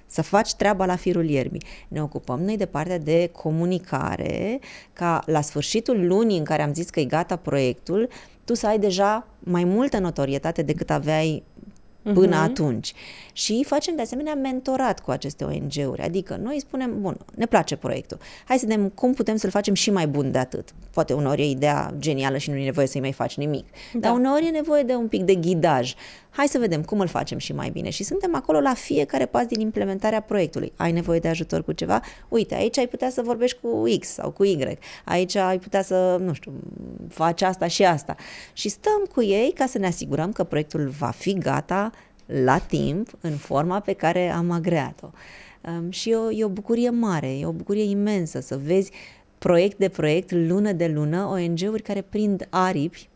să 0.07 0.23
faci 0.23 0.55
treaba 0.55 0.85
la 0.85 0.97
firul 0.97 1.29
ierbii. 1.29 1.63
Ne 1.89 2.03
ocupăm 2.03 2.43
noi 2.43 2.57
de 2.57 2.67
partea 2.67 2.99
de 2.99 3.31
comunicare, 3.33 4.59
ca 4.93 5.23
la 5.27 5.41
sfârșitul 5.41 6.07
lunii 6.07 6.39
în 6.39 6.45
care 6.45 6.63
am 6.63 6.75
zis 6.75 6.91
că 6.91 7.01
e 7.01 7.05
gata 7.05 7.37
proiectul, 7.37 8.09
tu 8.45 8.55
să 8.55 8.67
ai 8.67 8.79
deja 8.79 9.27
mai 9.39 9.65
multă 9.65 9.99
notorietate 9.99 10.63
decât 10.63 10.91
aveai 10.91 11.43
până 12.15 12.37
uh-huh. 12.37 12.49
atunci. 12.49 12.93
Și 13.33 13.65
facem 13.67 13.97
de 13.97 14.03
asemenea 14.03 14.35
mentorat 14.35 15.01
cu 15.01 15.11
aceste 15.11 15.45
ONG-uri, 15.45 16.03
adică 16.03 16.39
noi 16.43 16.61
spunem, 16.61 17.01
bun, 17.01 17.17
ne 17.35 17.47
place 17.47 17.77
proiectul, 17.77 18.19
hai 18.45 18.59
să 18.59 18.67
vedem 18.67 18.89
cum 18.89 19.15
putem 19.15 19.37
să-l 19.37 19.51
facem 19.51 19.75
și 19.75 19.91
mai 19.91 20.07
bun 20.07 20.31
de 20.31 20.39
atât. 20.39 20.75
Poate 20.91 21.13
uneori 21.13 21.43
e 21.43 21.51
ideea 21.51 21.95
genială 21.99 22.37
și 22.37 22.51
nu 22.51 22.57
e 22.57 22.65
nevoie 22.65 22.87
să-i 22.87 23.01
mai 23.01 23.13
faci 23.13 23.37
nimic, 23.37 23.65
da. 23.93 23.99
dar 23.99 24.13
uneori 24.13 24.47
e 24.47 24.51
nevoie 24.51 24.83
de 24.83 24.95
un 24.95 25.09
pic 25.09 25.23
de 25.23 25.35
ghidaj. 25.35 25.95
Hai 26.37 26.47
să 26.47 26.59
vedem 26.59 26.83
cum 26.83 27.01
îl 27.01 27.07
facem 27.07 27.39
și 27.39 27.53
mai 27.53 27.71
bine. 27.71 27.91
Și 27.91 28.03
suntem 28.03 28.35
acolo 28.35 28.61
la 28.61 28.75
fiecare 28.75 29.27
pas 29.27 29.47
din 29.47 29.61
implementarea 29.61 30.21
proiectului. 30.21 30.73
Ai 30.77 30.93
nevoie 30.93 31.19
de 31.19 31.29
ajutor 31.29 31.65
cu 31.65 31.73
ceva? 31.73 32.01
Uite, 32.29 32.55
aici 32.55 32.79
ai 32.79 32.87
putea 32.87 33.11
să 33.11 33.23
vorbești 33.23 33.59
cu 33.61 33.85
X 34.01 34.09
sau 34.09 34.31
cu 34.31 34.45
Y. 34.45 34.79
Aici 35.05 35.35
ai 35.35 35.59
putea 35.59 35.83
să, 35.83 36.17
nu 36.21 36.33
știu, 36.33 36.53
faci 37.09 37.43
asta 37.43 37.67
și 37.67 37.85
asta. 37.85 38.17
Și 38.53 38.69
stăm 38.69 39.07
cu 39.15 39.23
ei 39.23 39.53
ca 39.55 39.67
să 39.67 39.79
ne 39.79 39.87
asigurăm 39.87 40.33
că 40.33 40.45
proiectul 40.45 40.89
va 40.89 41.11
fi 41.11 41.35
gata 41.35 41.91
la 42.27 42.59
timp, 42.59 43.11
în 43.21 43.33
forma 43.33 43.81
pe 43.81 43.93
care 43.93 44.31
am 44.31 44.51
agreat-o. 44.51 45.11
Um, 45.71 45.91
și 45.91 46.11
e 46.11 46.17
o, 46.17 46.31
e 46.31 46.45
o 46.45 46.49
bucurie 46.49 46.91
mare, 46.91 47.39
e 47.39 47.47
o 47.47 47.53
bucurie 47.53 47.85
imensă 47.85 48.41
să 48.41 48.61
vezi 48.65 48.91
proiect 49.39 49.79
de 49.79 49.89
proiect, 49.89 50.31
lună 50.31 50.73
de 50.73 50.87
lună, 50.87 51.25
ONG-uri 51.25 51.83
care 51.83 52.01
prind 52.01 52.47
aripi 52.51 53.09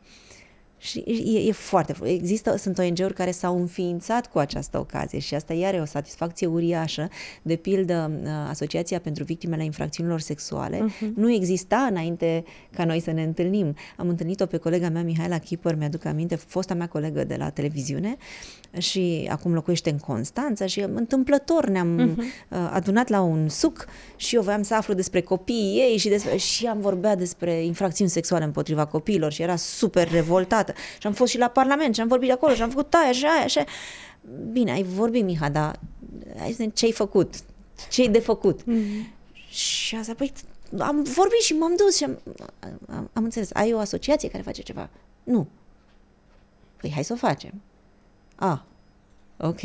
și 0.80 0.98
e, 1.06 1.48
e 1.48 1.52
foarte... 1.52 1.94
Există, 2.02 2.56
sunt 2.56 2.78
ONG-uri 2.78 3.14
care 3.14 3.30
s-au 3.30 3.58
înființat 3.58 4.26
cu 4.26 4.38
această 4.38 4.78
ocazie 4.78 5.18
și 5.18 5.34
asta 5.34 5.52
iar 5.52 5.74
e 5.74 5.80
o 5.80 5.84
satisfacție 5.84 6.46
uriașă. 6.46 7.08
De 7.42 7.56
pildă, 7.56 8.20
uh, 8.22 8.28
Asociația 8.48 9.00
pentru 9.00 9.24
Victimele 9.24 9.64
Infracțiunilor 9.64 10.20
Sexuale 10.20 10.84
uh-huh. 10.84 11.14
nu 11.14 11.32
exista 11.32 11.76
înainte 11.90 12.44
ca 12.70 12.84
noi 12.84 13.00
să 13.00 13.10
ne 13.10 13.22
întâlnim. 13.22 13.76
Am 13.96 14.08
întâlnit-o 14.08 14.46
pe 14.46 14.56
colega 14.56 14.88
mea, 14.88 15.02
Mihaela 15.02 15.38
Kipper, 15.38 15.74
mi-aduc 15.74 16.04
aminte, 16.04 16.36
fosta 16.36 16.74
mea 16.74 16.86
colegă 16.86 17.24
de 17.24 17.36
la 17.36 17.50
televiziune 17.50 18.16
și 18.78 19.28
acum 19.30 19.54
locuiește 19.54 19.90
în 19.90 19.98
Constanța 19.98 20.66
și 20.66 20.80
întâmplător 20.80 21.68
ne-am 21.68 22.16
uh-huh. 22.16 22.70
adunat 22.70 23.09
la 23.09 23.20
un 23.20 23.48
suc 23.48 23.87
și 24.16 24.35
eu 24.35 24.42
voiam 24.42 24.62
să 24.62 24.74
aflu 24.74 24.94
despre 24.94 25.20
copiii 25.20 25.78
ei 25.78 25.96
și, 25.96 26.09
despre, 26.09 26.37
și 26.37 26.66
am 26.66 26.80
vorbea 26.80 27.16
despre 27.16 27.64
infracțiuni 27.64 28.11
sexuale 28.11 28.44
împotriva 28.44 28.85
copiilor 28.85 29.33
și 29.33 29.42
era 29.42 29.56
super 29.56 30.11
revoltată. 30.11 30.72
Și 31.00 31.06
am 31.06 31.12
fost 31.12 31.30
și 31.30 31.38
la 31.38 31.48
Parlament 31.48 31.94
și 31.94 32.00
am 32.00 32.09
vorbit 32.09 32.30
acolo 32.30 32.54
și 32.54 32.62
am 32.62 32.70
făcut 32.70 32.94
aia 32.94 33.12
și 33.12 33.24
aia 33.24 33.46
și 33.46 33.59
Bine, 34.52 34.72
ai 34.72 34.83
vorbit, 34.83 35.24
Miha, 35.24 35.48
dar 35.48 35.78
ce 36.74 36.85
ai 36.85 36.92
făcut? 36.92 37.35
Ce 37.90 38.00
ai 38.00 38.09
de 38.09 38.18
făcut? 38.18 38.62
Uh-huh. 38.62 39.18
Și 39.48 39.96
a 39.96 40.00
zis, 40.00 40.14
păi, 40.14 40.33
am 40.78 41.02
vorbit 41.02 41.40
și 41.40 41.52
m-am 41.52 41.74
dus 41.76 41.96
și 41.96 42.04
am, 42.04 42.18
am, 42.88 43.11
am 43.12 43.24
înțeles. 43.24 43.50
Ai 43.52 43.72
o 43.72 43.78
asociație 43.78 44.28
care 44.28 44.42
face 44.42 44.62
ceva? 44.62 44.88
Nu. 45.22 45.48
Păi 46.80 46.90
hai 46.94 47.04
să 47.04 47.12
o 47.12 47.16
facem. 47.16 47.52
A, 48.40 48.66
ok, 49.37 49.61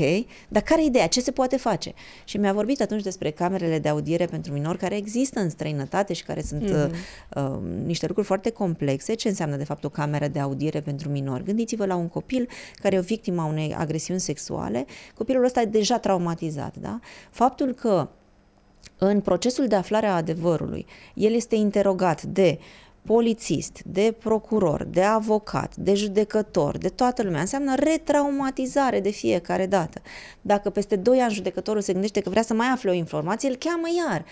dar 0.48 0.62
care 0.62 0.82
e 0.82 0.86
ideea? 0.86 1.08
Ce 1.08 1.22
se 1.22 1.32
poate 1.32 1.58
face? 1.58 1.94
Și 2.24 2.38
mi-a 2.38 2.54
vorbit 2.54 2.82
atunci 2.82 3.02
despre 3.02 3.32
camerele 3.32 3.80
de 3.80 3.90
audiere 3.90 4.26
pentru 4.26 4.54
minori 4.54 4.78
care 4.78 4.96
există 4.96 5.40
în 5.40 5.50
străinătate 5.50 6.14
și 6.14 6.24
care 6.24 6.42
sunt 6.42 6.64
mm-hmm. 6.64 6.92
uh, 7.36 7.44
uh, 7.44 7.60
niște 7.86 8.06
lucruri 8.06 8.28
foarte 8.28 8.50
complexe. 8.50 9.14
Ce 9.14 9.28
înseamnă 9.28 9.56
de 9.56 9.64
fapt 9.64 9.84
o 9.84 9.90
cameră 9.90 10.28
de 10.28 10.40
audiere 10.40 10.82
pentru 10.82 11.10
minori? 11.10 11.44
Gândiți-vă 11.44 11.86
la 11.86 11.96
un 11.96 12.08
copil 12.08 12.50
care 12.82 12.96
e 12.96 13.00
o 13.00 13.02
victimă 13.02 13.42
a 13.42 13.46
unei 13.46 13.76
agresiuni 13.78 14.20
sexuale, 14.20 14.86
copilul 15.14 15.44
ăsta 15.44 15.62
e 15.62 15.66
deja 15.66 16.00
traumatizat, 16.00 16.76
da? 16.78 17.00
Faptul 17.30 17.74
că 17.74 18.10
în 18.98 19.22
procesul 19.22 19.68
de 19.68 19.76
aflare 19.76 20.06
a 20.06 20.16
adevărului, 20.16 20.86
el 21.14 21.34
este 21.34 21.56
interogat 21.56 22.24
de 22.24 22.60
uh, 22.60 22.85
polițist, 23.06 23.82
de 23.86 24.16
procuror, 24.20 24.84
de 24.84 25.02
avocat, 25.02 25.76
de 25.76 25.94
judecător, 25.94 26.78
de 26.78 26.90
toată 26.90 27.24
lumea. 27.24 27.40
Înseamnă 27.40 27.76
retraumatizare 27.76 29.00
de 29.00 29.10
fiecare 29.10 29.66
dată. 29.66 30.02
Dacă 30.42 30.70
peste 30.70 30.96
2 30.96 31.20
ani 31.20 31.34
judecătorul 31.34 31.82
se 31.82 31.92
gândește 31.92 32.20
că 32.20 32.30
vrea 32.30 32.42
să 32.42 32.54
mai 32.54 32.68
afle 32.68 32.90
o 32.90 32.94
informație, 32.94 33.50
îl 33.50 33.56
cheamă 33.56 33.88
iar 34.08 34.26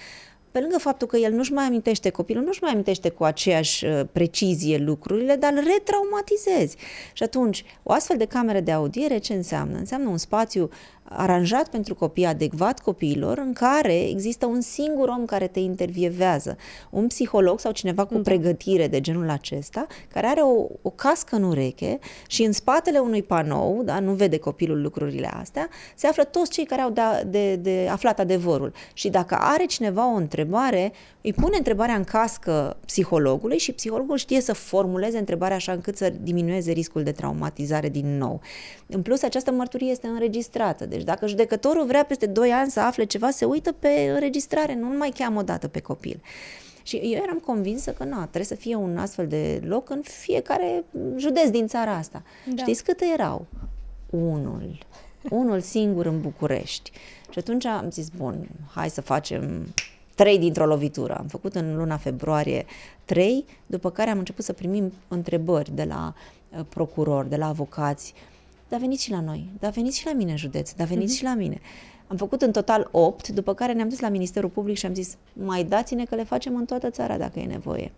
pe 0.54 0.60
lângă 0.60 0.78
faptul 0.78 1.08
că 1.08 1.18
el 1.18 1.34
nu-și 1.34 1.54
mai 1.54 1.66
amintește, 1.66 2.10
copilul 2.10 2.44
nu-și 2.44 2.62
mai 2.62 2.72
amintește 2.72 3.10
cu 3.10 3.24
aceeași 3.24 3.86
uh, 3.86 4.02
precizie 4.12 4.78
lucrurile, 4.78 5.36
dar 5.36 5.54
îl 5.54 5.64
retraumatizezi. 5.74 6.78
Și 7.14 7.24
atunci, 7.24 7.66
o 7.84 7.92
astfel 7.92 8.18
de 8.18 8.26
cameră 8.26 8.60
de 8.60 8.72
audiere 8.72 9.18
ce 9.18 9.34
înseamnă? 9.34 9.78
Înseamnă 9.78 10.10
un 10.10 10.18
spațiu 10.18 10.70
aranjat 11.04 11.68
pentru 11.68 11.96
copii, 11.96 12.26
adecvat 12.26 12.80
copiilor, 12.80 13.38
în 13.38 13.54
care 13.54 14.10
există 14.10 14.46
un 14.46 14.62
singur 14.62 15.10
om 15.10 15.26
care 15.26 15.48
te 15.48 15.60
intervievează, 15.60 16.58
un 16.90 17.08
psiholog 17.08 17.60
sau 17.60 17.72
cineva 17.72 18.06
cu 18.06 18.14
da. 18.14 18.20
pregătire 18.20 18.88
de 18.88 19.02
genul 19.02 19.30
acesta, 19.30 19.88
care 20.14 20.28
are 20.28 20.42
o, 20.42 20.68
o 20.82 20.90
cască 20.90 21.36
în 21.36 21.44
ureche 21.44 22.00
și 22.28 22.44
în 22.44 22.52
spatele 22.52 23.00
unui 23.00 23.24
panou, 23.24 23.82
da, 23.84 24.00
nu 24.00 24.14
vede 24.14 24.38
copilul 24.38 24.82
lucrurile 24.82 25.28
astea, 25.28 25.70
se 25.96 26.08
află 26.08 26.24
toți 26.24 26.52
cei 26.52 26.66
care 26.66 26.82
au 26.82 26.90
de, 26.90 27.02
de, 27.28 27.56
de 27.56 27.88
aflat 27.92 28.20
adevărul. 28.20 28.74
Și 28.94 29.10
dacă 29.10 29.38
are 29.40 29.66
cineva 29.66 30.14
o 30.14 30.16
întrebare, 30.16 30.92
îi 31.22 31.34
pune 31.34 31.58
întrebarea 31.58 31.96
în 31.96 32.04
cască 32.04 32.78
psihologului 32.86 33.58
și 33.58 33.72
psihologul 33.72 34.18
știe 34.18 34.42
să 34.42 34.54
formuleze 34.54 35.18
întrebarea 35.18 35.56
așa 35.56 35.72
încât 35.72 35.98
să 35.98 36.14
diminueze 36.22 36.72
riscul 36.72 37.04
de 37.04 37.12
traumatizare 37.12 37.90
din 37.90 38.18
nou. 38.18 38.42
În 38.88 39.02
plus, 39.02 39.22
această 39.22 39.52
mărturie 39.52 39.92
este 39.92 40.08
înregistrată, 40.08 40.86
deci 40.96 41.06
dacă 41.06 41.28
judecătorul 41.28 41.86
vrea 41.86 42.06
peste 42.06 42.26
2 42.26 42.52
ani 42.52 42.72
să 42.72 42.80
afle 42.80 43.04
ceva, 43.04 43.30
se 43.30 43.46
uită 43.46 43.72
pe 43.72 44.12
înregistrare, 44.14 44.76
nu 44.76 44.88
mai 44.88 45.14
cheamă 45.18 45.40
o 45.40 45.44
dată 45.44 45.68
pe 45.68 45.80
copil. 45.80 46.22
Și 46.84 46.96
eu 46.96 47.22
eram 47.24 47.38
convinsă 47.38 47.92
că 47.92 48.04
nu, 48.04 48.20
trebuie 48.20 48.44
să 48.44 48.56
fie 48.56 48.76
un 48.76 48.98
astfel 48.98 49.28
de 49.28 49.62
loc 49.66 49.90
în 49.90 50.02
fiecare 50.02 50.84
județ 51.18 51.50
din 51.50 51.68
țara 51.68 51.92
asta. 51.92 52.24
Da. 52.46 52.62
Știți 52.62 52.84
câte 52.84 53.06
erau? 53.14 53.46
Unul. 54.10 54.78
Unul 55.30 55.60
singur 55.60 56.06
în 56.06 56.22
București. 56.22 56.92
Și 57.30 57.40
atunci 57.40 57.66
am 57.66 57.90
zis, 57.90 58.10
bun, 58.10 58.48
hai 58.74 58.90
să 58.90 59.02
facem 59.02 59.74
trei 60.16 60.40
dintr-o 60.40 60.66
lovitură. 60.66 61.16
Am 61.16 61.28
făcut 61.28 61.56
în 61.56 61.76
luna 61.76 61.98
februarie 61.98 62.66
trei, 63.06 63.46
după 63.66 63.90
care 63.90 64.10
am 64.10 64.18
început 64.18 64.44
să 64.44 64.54
primim 64.54 64.94
întrebări 65.08 65.72
de 65.76 65.84
la 65.84 66.14
uh, 66.50 66.66
procurori, 66.70 67.30
de 67.30 67.36
la 67.36 67.48
avocați, 67.48 68.14
dar 68.74 68.82
veniți 68.82 69.04
și 69.04 69.12
la 69.12 69.22
noi, 69.22 69.50
dar 69.60 69.72
veniți 69.72 70.00
și 70.00 70.06
la 70.06 70.14
mine 70.14 70.32
în 70.32 70.38
județ, 70.38 70.72
dar 70.72 70.88
veniți 70.88 71.14
uh-huh. 71.14 71.18
și 71.18 71.24
la 71.24 71.34
mine. 71.34 71.60
Am 72.08 72.18
făcut 72.18 72.42
în 72.42 72.52
total 72.52 72.88
8, 72.92 73.28
după 73.28 73.54
care 73.54 73.74
ne-am 73.74 73.90
dus 73.90 74.00
la 74.00 74.10
Ministerul 74.10 74.50
Public 74.50 74.78
și 74.78 74.86
am 74.86 74.94
zis, 74.94 75.18
mai 75.34 75.64
dați-ne 75.64 76.04
că 76.04 76.16
le 76.16 76.24
facem 76.24 76.56
în 76.56 76.66
toată 76.66 76.90
țara 76.90 77.18
dacă 77.18 77.40
e 77.40 77.46
nevoie. 77.46 77.92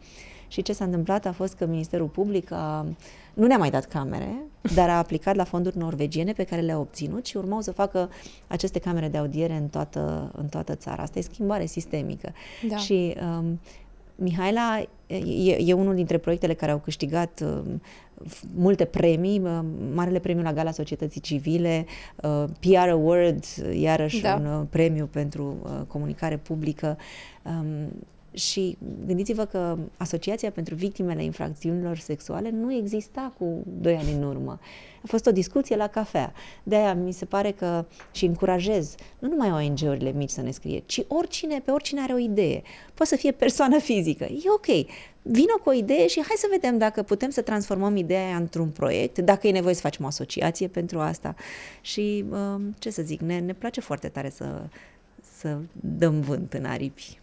Și 0.47 0.61
ce 0.61 0.73
s-a 0.73 0.85
întâmplat 0.85 1.25
a 1.25 1.31
fost 1.31 1.53
că 1.53 1.65
Ministerul 1.65 2.07
Public 2.07 2.51
a, 2.51 2.85
nu 3.33 3.47
ne-a 3.47 3.57
mai 3.57 3.69
dat 3.69 3.85
camere, 3.85 4.35
dar 4.75 4.89
a 4.89 4.97
aplicat 4.97 5.35
la 5.35 5.43
fonduri 5.43 5.77
norvegiene 5.77 6.31
pe 6.31 6.43
care 6.43 6.61
le-a 6.61 6.79
obținut 6.79 7.25
și 7.25 7.37
urmau 7.37 7.61
să 7.61 7.71
facă 7.71 8.09
aceste 8.47 8.79
camere 8.79 9.07
de 9.07 9.17
audiere 9.17 9.53
în 9.53 9.67
toată, 9.67 10.31
în 10.37 10.47
toată 10.47 10.75
țara. 10.75 11.01
Asta 11.01 11.19
e 11.19 11.21
schimbare 11.21 11.65
sistemică. 11.65 12.33
Da. 12.69 12.77
Și 12.77 13.15
um, 13.37 13.59
Mihaela 14.15 14.81
e, 15.07 15.55
e 15.59 15.73
unul 15.73 15.95
dintre 15.95 16.17
proiectele 16.17 16.53
care 16.53 16.71
au 16.71 16.77
câștigat 16.77 17.43
uh, 17.45 17.73
multe 18.55 18.85
premii, 18.85 19.39
uh, 19.39 19.59
Marele 19.93 20.19
Premiu 20.19 20.43
la 20.43 20.53
Gala 20.53 20.71
Societății 20.71 21.21
Civile, 21.21 21.85
uh, 22.23 22.43
PR 22.59 22.89
Award, 22.89 23.43
iarăși 23.73 24.21
da. 24.21 24.35
un 24.35 24.45
uh, 24.45 24.65
premiu 24.69 25.05
pentru 25.05 25.57
uh, 25.63 25.81
comunicare 25.87 26.37
publică. 26.37 26.97
Um, 27.43 27.91
și 28.35 28.77
gândiți-vă 29.05 29.45
că 29.45 29.77
Asociația 29.97 30.51
pentru 30.51 30.75
Victimele 30.75 31.23
Infracțiunilor 31.23 31.97
Sexuale 31.97 32.49
nu 32.49 32.73
exista 32.73 33.33
cu 33.37 33.63
doi 33.81 33.95
ani 33.95 34.11
în 34.11 34.23
urmă. 34.23 34.59
A 35.03 35.07
fost 35.07 35.25
o 35.25 35.31
discuție 35.31 35.75
la 35.75 35.87
cafea. 35.87 36.33
De 36.63 36.75
aia 36.75 36.93
mi 36.93 37.11
se 37.11 37.25
pare 37.25 37.51
că 37.51 37.85
și 38.11 38.25
încurajez 38.25 38.95
nu 39.19 39.27
numai 39.27 39.51
ONG-urile 39.51 40.11
mici 40.11 40.29
să 40.29 40.41
ne 40.41 40.51
scrie, 40.51 40.83
ci 40.85 41.01
oricine, 41.07 41.59
pe 41.59 41.71
oricine 41.71 42.01
are 42.01 42.13
o 42.13 42.17
idee. 42.17 42.61
Poate 42.93 43.11
să 43.11 43.17
fie 43.17 43.31
persoană 43.31 43.77
fizică. 43.77 44.23
E 44.23 44.43
ok. 44.55 44.87
Vină 45.21 45.59
cu 45.63 45.69
o 45.69 45.73
idee 45.73 46.07
și 46.07 46.21
hai 46.21 46.35
să 46.37 46.47
vedem 46.51 46.77
dacă 46.77 47.03
putem 47.03 47.29
să 47.29 47.41
transformăm 47.41 47.95
ideea 47.95 48.25
aia 48.25 48.35
într-un 48.35 48.69
proiect, 48.69 49.19
dacă 49.19 49.47
e 49.47 49.51
nevoie 49.51 49.73
să 49.73 49.81
facem 49.81 50.03
o 50.03 50.07
asociație 50.07 50.67
pentru 50.67 50.99
asta. 50.99 51.35
Și, 51.81 52.25
um, 52.29 52.75
ce 52.79 52.89
să 52.89 53.01
zic, 53.01 53.21
ne, 53.21 53.39
ne 53.39 53.53
place 53.53 53.81
foarte 53.81 54.07
tare 54.07 54.29
să, 54.29 54.61
să 55.37 55.57
dăm 55.97 56.21
vânt 56.21 56.53
în 56.53 56.65
aripi. 56.65 57.19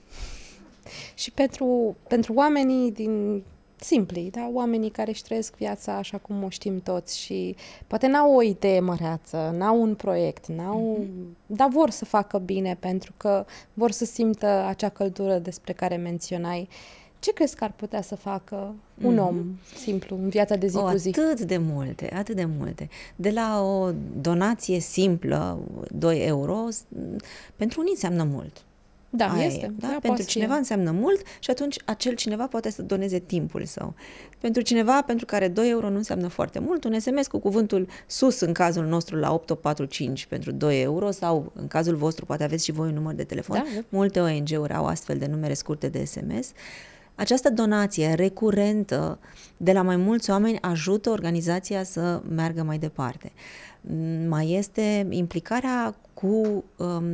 Și 1.15 1.31
pentru, 1.31 1.97
pentru 2.09 2.33
oamenii 2.35 2.93
din 2.93 3.43
simpli, 3.83 4.31
da? 4.31 4.51
oamenii 4.53 4.91
care 4.91 5.11
își 5.11 5.23
trăiesc 5.23 5.57
viața 5.57 5.97
așa 5.97 6.19
cum 6.19 6.43
o 6.43 6.49
știm 6.49 6.81
toți 6.81 7.19
și 7.19 7.57
poate 7.87 8.07
n-au 8.07 8.35
o 8.35 8.43
idee 8.43 8.81
măreață, 8.81 9.55
n-au 9.57 9.81
un 9.83 9.95
proiect, 9.95 10.47
n-au, 10.47 10.99
mm-hmm. 11.01 11.37
dar 11.47 11.69
vor 11.69 11.91
să 11.91 12.05
facă 12.05 12.39
bine 12.39 12.77
pentru 12.81 13.13
că 13.17 13.45
vor 13.75 13.91
să 13.91 14.05
simtă 14.05 14.47
acea 14.47 14.89
căldură 14.89 15.39
despre 15.39 15.73
care 15.73 15.97
menționai. 15.97 16.69
Ce 17.19 17.33
crezi 17.33 17.57
că 17.57 17.65
ar 17.65 17.73
putea 17.73 18.03
să 18.03 18.17
facă 18.17 18.75
un 19.03 19.15
mm-hmm. 19.15 19.29
om 19.29 19.45
simplu 19.83 20.17
în 20.17 20.29
viața 20.29 20.57
de 20.57 20.67
zi 20.67 20.77
o, 20.77 20.83
cu 20.83 20.97
zi? 20.97 21.09
Atât 21.09 21.41
de 21.41 21.57
multe, 21.57 22.15
atât 22.15 22.37
de 22.37 22.45
multe. 22.59 22.89
De 23.17 23.31
la 23.31 23.63
o 23.63 23.91
donație 24.21 24.81
simplă, 24.81 25.59
2 25.91 26.27
euro, 26.27 26.69
pentru 27.57 27.81
unii 27.81 27.93
înseamnă 27.93 28.25
mult. 28.25 28.65
Da, 29.15 29.33
Aia 29.33 29.47
este. 29.47 29.65
E, 29.65 29.73
da? 29.79 29.87
da 29.87 29.99
pentru 30.01 30.25
cineva 30.25 30.55
înseamnă 30.55 30.91
mult 30.91 31.23
și 31.39 31.51
atunci 31.51 31.77
acel 31.85 32.15
cineva 32.15 32.47
poate 32.47 32.71
să 32.71 32.83
doneze 32.83 33.19
timpul 33.19 33.65
său. 33.65 33.95
Pentru 34.39 34.63
cineva 34.63 35.03
pentru 35.03 35.27
care 35.27 35.49
2 35.49 35.71
euro 35.71 35.91
nu 35.91 35.97
înseamnă 35.97 36.29
foarte 36.29 36.59
mult, 36.59 36.85
un 36.85 37.01
SMS 37.01 37.27
cu 37.27 37.39
cuvântul 37.39 37.89
sus 38.07 38.41
în 38.41 38.53
cazul 38.53 38.85
nostru 38.85 39.17
la 39.17 39.33
8445 39.33 40.27
pentru 40.27 40.53
2 40.53 40.83
euro 40.83 41.11
sau 41.11 41.53
în 41.55 41.69
cazul 41.69 41.95
vostru 41.95 42.25
poate 42.25 42.45
aveți 42.45 42.65
și 42.65 42.73
voi 42.73 42.89
un 42.89 42.95
număr 42.95 43.15
de 43.15 43.25
telefon. 43.25 43.57
Da, 43.57 43.65
da. 43.75 43.81
Multe 43.89 44.21
ONG-uri 44.21 44.73
au 44.73 44.87
astfel 44.87 45.19
de 45.19 45.27
numere 45.27 45.55
scurte 45.55 45.89
de 45.89 46.05
SMS. 46.05 46.53
Această 47.15 47.51
donație 47.51 48.15
recurentă 48.15 49.19
de 49.57 49.73
la 49.73 49.83
mai 49.83 49.97
mulți 49.97 50.31
oameni 50.31 50.59
ajută 50.61 51.11
organizația 51.11 51.83
să 51.83 52.23
meargă 52.29 52.63
mai 52.63 52.79
departe. 52.79 53.33
Mai 54.29 54.53
este 54.53 55.07
implicarea 55.11 55.95
cu 56.15 56.65
um, 56.77 57.05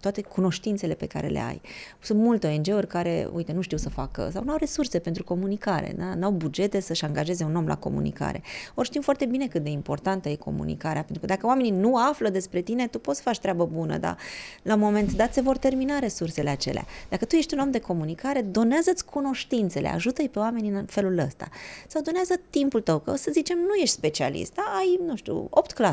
toate 0.00 0.22
cunoștințele 0.22 0.94
pe 0.94 1.06
care 1.06 1.26
le 1.26 1.38
ai. 1.38 1.60
Sunt 2.00 2.18
multe 2.18 2.46
ONG-uri 2.46 2.86
care, 2.86 3.28
uite, 3.32 3.52
nu 3.52 3.60
știu 3.60 3.76
să 3.76 3.88
facă 3.88 4.30
sau 4.32 4.44
nu 4.44 4.50
au 4.50 4.56
resurse 4.56 4.98
pentru 4.98 5.24
comunicare, 5.24 5.94
da? 5.98 6.14
nu 6.14 6.24
au 6.24 6.30
bugete 6.30 6.80
să-și 6.80 7.04
angajeze 7.04 7.44
un 7.44 7.56
om 7.56 7.66
la 7.66 7.76
comunicare. 7.76 8.42
Ori 8.74 8.86
știm 8.86 9.00
foarte 9.00 9.26
bine 9.26 9.46
cât 9.46 9.62
de 9.62 9.70
importantă 9.70 10.28
e 10.28 10.34
comunicarea, 10.34 11.02
pentru 11.02 11.20
că 11.20 11.26
dacă 11.26 11.46
oamenii 11.46 11.70
nu 11.70 11.96
află 11.96 12.28
despre 12.28 12.60
tine, 12.60 12.86
tu 12.86 12.98
poți 12.98 13.16
să 13.16 13.22
faci 13.22 13.38
treabă 13.38 13.66
bună, 13.72 13.96
dar 13.98 14.16
la 14.62 14.74
un 14.74 14.80
moment 14.80 15.12
dat 15.12 15.32
se 15.32 15.40
vor 15.40 15.56
termina 15.56 15.98
resursele 15.98 16.50
acelea. 16.50 16.84
Dacă 17.08 17.24
tu 17.24 17.36
ești 17.36 17.54
un 17.54 17.60
om 17.60 17.70
de 17.70 17.80
comunicare, 17.80 18.42
donează-ți 18.42 19.04
cunoștințele, 19.04 19.88
ajută-i 19.88 20.28
pe 20.28 20.38
oamenii 20.38 20.70
în 20.70 20.84
felul 20.84 21.18
ăsta. 21.18 21.48
Sau 21.86 22.02
donează 22.02 22.34
timpul 22.50 22.80
tău, 22.80 22.98
că 22.98 23.16
să 23.16 23.30
zicem, 23.32 23.58
nu 23.58 23.74
ești 23.74 23.94
specialist, 23.94 24.54
da? 24.54 24.62
ai, 24.62 24.98
nu 25.06 25.16
știu, 25.16 25.46
8 25.50 25.72
clase 25.72 25.87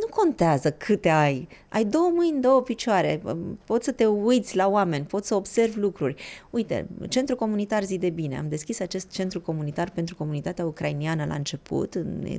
nu 0.00 0.06
contează 0.10 0.70
câte 0.70 1.08
ai. 1.08 1.48
Ai 1.68 1.84
două 1.84 2.10
mâini, 2.14 2.40
două 2.40 2.62
picioare, 2.62 3.22
poți 3.64 3.84
să 3.84 3.92
te 3.92 4.06
uiți 4.06 4.56
la 4.56 4.68
oameni, 4.68 5.04
poți 5.04 5.28
să 5.28 5.34
observi 5.34 5.78
lucruri. 5.78 6.22
Uite, 6.50 6.86
Centrul 7.08 7.36
Comunitar 7.36 7.84
Zi 7.84 7.98
de 7.98 8.10
Bine, 8.10 8.38
am 8.38 8.48
deschis 8.48 8.80
acest 8.80 9.10
centru 9.10 9.40
comunitar 9.40 9.90
pentru 9.90 10.14
comunitatea 10.14 10.66
ucrainiană 10.66 11.24
la 11.24 11.34
început, 11.34 11.94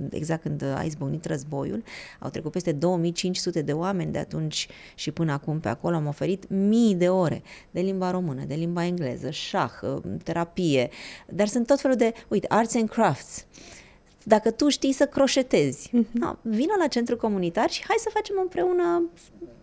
exact 0.10 0.41
când 0.41 0.63
a 0.75 0.82
izbucnit 0.84 1.25
războiul. 1.25 1.84
Au 2.19 2.30
trecut 2.30 2.51
peste 2.51 2.71
2500 2.71 3.62
de 3.62 3.73
oameni 3.73 4.12
de 4.12 4.19
atunci 4.19 4.67
și 4.95 5.12
până 5.12 5.32
acum 5.32 5.60
pe 5.60 5.69
acolo. 5.69 5.95
Am 5.95 6.08
oferit 6.08 6.49
mii 6.49 6.95
de 6.95 7.10
ore 7.10 7.41
de 7.71 7.80
limba 7.80 8.12
română, 8.12 8.43
de 8.47 8.53
limba 8.53 8.86
engleză, 8.86 9.30
șah, 9.30 9.71
terapie, 10.23 10.89
dar 11.27 11.47
sunt 11.47 11.67
tot 11.67 11.80
felul 11.80 11.97
de, 11.97 12.13
uite, 12.27 12.47
arts 12.49 12.75
and 12.75 12.89
crafts 12.89 13.45
dacă 14.27 14.51
tu 14.51 14.69
știi 14.69 14.91
să 14.91 15.05
croșetezi, 15.05 15.89
mm-hmm. 15.89 16.11
no, 16.11 16.35
vină 16.41 16.73
la 16.79 16.87
centru 16.87 17.17
comunitar 17.17 17.69
și 17.69 17.83
hai 17.87 17.95
să 17.99 18.09
facem 18.13 18.35
împreună 18.41 19.03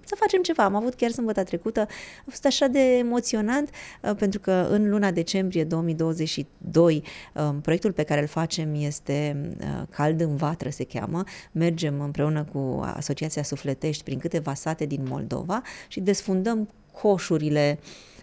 să 0.05 0.15
facem 0.19 0.43
ceva. 0.43 0.65
Am 0.65 0.75
avut 0.75 0.95
chiar 0.95 1.11
sâmbătă 1.11 1.45
trecută, 1.45 1.81
a 2.27 2.29
fost 2.29 2.47
așa 2.47 2.67
de 2.67 2.97
emoționant 2.97 3.69
uh, 4.03 4.15
pentru 4.17 4.41
că 4.41 4.67
în 4.71 4.89
luna 4.89 5.11
decembrie 5.11 5.65
2022 5.65 7.03
uh, 7.35 7.51
proiectul 7.63 7.93
pe 7.93 8.03
care 8.03 8.21
îl 8.21 8.27
facem 8.27 8.75
este 8.75 9.37
uh, 9.61 9.83
Cald 9.91 10.21
în 10.21 10.37
Vatră 10.37 10.71
se 10.71 10.85
cheamă. 10.85 11.23
Mergem 11.53 12.01
împreună 12.01 12.45
cu 12.53 12.81
Asociația 12.95 13.43
Sufletești 13.43 14.03
prin 14.03 14.19
câteva 14.19 14.55
sate 14.55 14.85
din 14.85 15.07
Moldova 15.09 15.63
și 15.89 16.01
desfundăm 16.01 16.69
coșurile 16.93 17.79
uh, 17.81 18.14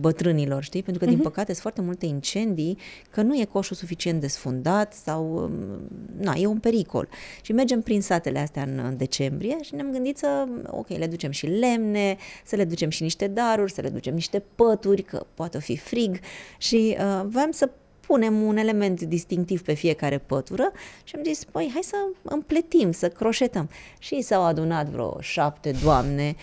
bătrânilor, 0.00 0.62
știi? 0.62 0.82
Pentru 0.82 1.04
că, 1.04 1.10
din 1.10 1.20
uh-huh. 1.20 1.22
păcate, 1.22 1.46
sunt 1.46 1.58
foarte 1.58 1.80
multe 1.80 2.06
incendii, 2.06 2.78
că 3.10 3.22
nu 3.22 3.40
e 3.40 3.44
coșul 3.44 3.76
suficient 3.76 4.20
desfundat 4.20 4.94
sau, 4.94 5.34
um, 5.34 5.52
na, 6.20 6.34
e 6.36 6.46
un 6.46 6.58
pericol. 6.58 7.08
Și 7.42 7.52
mergem 7.52 7.80
prin 7.80 8.02
satele 8.02 8.38
astea 8.38 8.62
în, 8.62 8.80
în 8.84 8.96
decembrie 8.96 9.56
și 9.60 9.74
ne-am 9.74 9.90
gândit 9.90 10.18
să, 10.18 10.46
ok, 10.66 10.88
le 10.88 11.06
ducem 11.06 11.30
și 11.30 11.46
lemne, 11.46 12.16
să 12.44 12.56
le 12.56 12.64
ducem 12.64 12.88
și 12.88 13.02
niște 13.02 13.26
daruri, 13.26 13.72
să 13.72 13.80
le 13.80 13.88
ducem 13.88 14.14
niște 14.14 14.42
pături, 14.54 15.02
că 15.02 15.26
poate 15.34 15.60
fi 15.60 15.76
frig 15.76 16.18
și 16.58 16.96
uh, 16.98 17.26
vreau 17.26 17.48
să 17.50 17.70
punem 18.06 18.42
un 18.42 18.56
element 18.56 19.00
distinctiv 19.00 19.62
pe 19.62 19.72
fiecare 19.72 20.18
pătură 20.18 20.72
și 21.04 21.14
am 21.16 21.22
zis, 21.24 21.44
păi, 21.44 21.70
hai 21.72 21.82
să 21.82 21.96
împletim, 22.22 22.92
să 22.92 23.08
croșetăm. 23.08 23.70
Și 23.98 24.20
s-au 24.20 24.42
adunat 24.42 24.86
vreo 24.86 25.20
șapte 25.20 25.74
doamne 25.82 26.36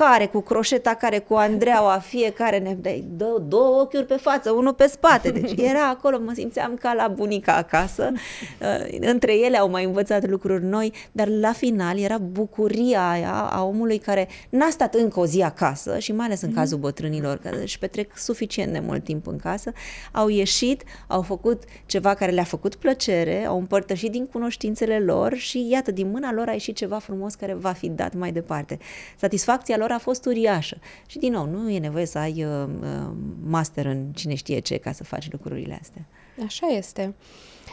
care 0.00 0.26
cu 0.26 0.40
croșeta, 0.40 0.94
care 0.94 1.18
cu 1.18 1.34
Andreaua, 1.34 1.98
fiecare 1.98 2.58
ne 2.58 2.74
dai 2.74 3.04
două, 3.16 3.38
două 3.38 3.80
ochiuri 3.80 4.06
pe 4.06 4.14
față, 4.14 4.50
unul 4.50 4.74
pe 4.74 4.86
spate. 4.86 5.30
Deci 5.30 5.52
era 5.70 5.88
acolo, 5.88 6.18
mă 6.18 6.32
simțeam 6.34 6.74
ca 6.74 6.92
la 6.92 7.08
bunica 7.08 7.56
acasă. 7.56 8.12
Uh, 8.12 8.98
între 9.00 9.38
ele 9.38 9.58
au 9.58 9.70
mai 9.70 9.84
învățat 9.84 10.28
lucruri 10.28 10.64
noi, 10.64 10.92
dar 11.12 11.28
la 11.28 11.52
final 11.52 11.98
era 11.98 12.18
bucuria 12.18 13.10
aia 13.10 13.32
a 13.32 13.62
omului 13.62 13.98
care 13.98 14.28
n-a 14.50 14.70
stat 14.70 14.94
încă 14.94 15.20
o 15.20 15.26
zi 15.26 15.42
acasă 15.42 15.98
și 15.98 16.12
mai 16.12 16.26
ales 16.26 16.40
în 16.40 16.52
cazul 16.52 16.76
mhm. 16.76 16.86
bătrânilor, 16.86 17.36
care 17.36 17.60
își 17.62 17.78
petrec 17.78 18.16
suficient 18.16 18.72
de 18.72 18.82
mult 18.86 19.04
timp 19.04 19.26
în 19.26 19.36
casă, 19.36 19.72
au 20.12 20.28
ieșit, 20.28 20.82
au 21.06 21.22
făcut 21.22 21.62
ceva 21.86 22.14
care 22.14 22.32
le-a 22.32 22.44
făcut 22.44 22.74
plăcere, 22.74 23.44
au 23.44 23.58
împărtășit 23.58 24.10
din 24.10 24.26
cunoștințele 24.26 24.98
lor 24.98 25.34
și 25.34 25.66
iată, 25.70 25.90
din 25.90 26.10
mâna 26.10 26.32
lor 26.32 26.48
a 26.48 26.52
ieșit 26.52 26.76
ceva 26.76 26.98
frumos 26.98 27.34
care 27.34 27.54
va 27.54 27.72
fi 27.72 27.88
dat 27.88 28.14
mai 28.14 28.32
departe. 28.32 28.78
Satisfacția 29.16 29.76
lor 29.76 29.89
a 29.92 29.98
fost 29.98 30.26
uriașă. 30.26 30.78
Și 31.06 31.18
din 31.18 31.32
nou, 31.32 31.46
nu 31.46 31.70
e 31.70 31.78
nevoie 31.78 32.06
să 32.06 32.18
ai 32.18 32.44
uh, 32.44 32.68
uh, 32.80 33.10
master 33.44 33.86
în 33.86 34.12
cine 34.12 34.34
știe 34.34 34.58
ce 34.58 34.76
ca 34.76 34.92
să 34.92 35.04
faci 35.04 35.30
lucrurile 35.30 35.78
astea. 35.80 36.06
Așa 36.44 36.66
este. 36.66 37.14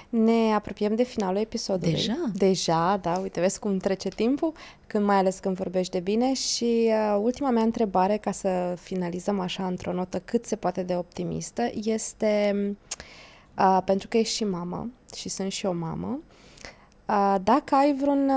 Ne 0.09 0.53
apropiem 0.55 0.95
de 0.95 1.03
finalul 1.03 1.41
episodului. 1.41 1.93
Deja? 1.93 2.31
Deja, 2.33 2.97
da, 3.01 3.17
uite, 3.17 3.39
vezi 3.39 3.59
cum 3.59 3.77
trece 3.77 4.09
timpul, 4.09 4.53
când, 4.87 5.05
mai 5.05 5.15
ales 5.15 5.39
când 5.39 5.55
vorbești 5.55 5.91
de 5.91 5.99
bine 5.99 6.33
și 6.33 6.89
uh, 6.89 7.19
ultima 7.21 7.49
mea 7.49 7.63
întrebare, 7.63 8.17
ca 8.17 8.31
să 8.31 8.77
finalizăm 8.79 9.39
așa 9.39 9.67
într-o 9.67 9.93
notă 9.93 10.19
cât 10.19 10.45
se 10.45 10.55
poate 10.55 10.83
de 10.83 10.95
optimistă, 10.95 11.69
este, 11.83 12.55
uh, 13.57 13.79
pentru 13.85 14.07
că 14.07 14.17
ești 14.17 14.35
și 14.35 14.43
mamă 14.43 14.89
și 15.15 15.29
sunt 15.29 15.51
și 15.51 15.65
o 15.65 15.73
mamă, 15.73 16.19
dacă 17.43 17.75
ai 17.75 17.93
vreun, 17.93 18.31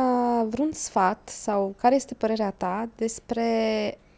vreun 0.48 0.72
sfat 0.72 1.28
sau 1.28 1.74
care 1.80 1.94
este 1.94 2.14
părerea 2.14 2.50
ta 2.50 2.88
despre 2.96 3.44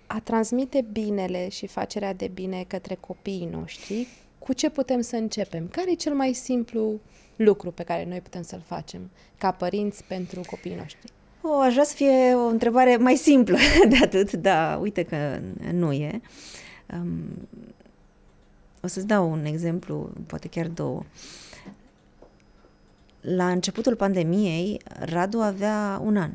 a 0.07 0.21
transmite 0.21 0.85
binele 0.93 1.49
și 1.49 1.67
facerea 1.67 2.15
de 2.15 2.29
bine 2.35 2.65
către 2.69 2.97
copiii 3.01 3.49
noștri, 3.53 4.09
cu 4.38 4.53
ce 4.53 4.71
putem 4.71 5.01
să 5.01 5.17
începem? 5.17 5.69
Care 5.69 5.91
e 5.91 5.95
cel 5.95 6.15
mai 6.15 6.33
simplu 6.33 7.01
lucru 7.37 7.71
pe 7.71 7.83
care 7.83 8.05
noi 8.09 8.21
putem 8.21 8.43
să-l 8.43 8.62
facem 8.67 9.11
ca 9.38 9.51
părinți 9.51 10.05
pentru 10.05 10.41
copiii 10.51 10.75
noștri? 10.75 11.12
O, 11.43 11.59
aș 11.59 11.73
vrea 11.73 11.85
să 11.85 11.95
fie 11.95 12.35
o 12.35 12.47
întrebare 12.47 12.97
mai 12.97 13.17
simplă 13.17 13.57
de 13.88 13.97
atât, 14.03 14.33
dar 14.33 14.81
uite 14.81 15.03
că 15.03 15.41
nu 15.73 15.93
e. 15.93 16.21
Um, 16.95 17.49
o 18.83 18.87
să-ți 18.87 19.07
dau 19.07 19.31
un 19.31 19.45
exemplu, 19.45 20.11
poate 20.27 20.49
chiar 20.49 20.67
două. 20.67 20.99
Uh, 20.99 21.52
la 23.23 23.51
începutul 23.51 23.97
pandemiei, 23.97 24.81
Radu 25.01 25.39
avea 25.39 26.01
un 26.05 26.17
an. 26.17 26.31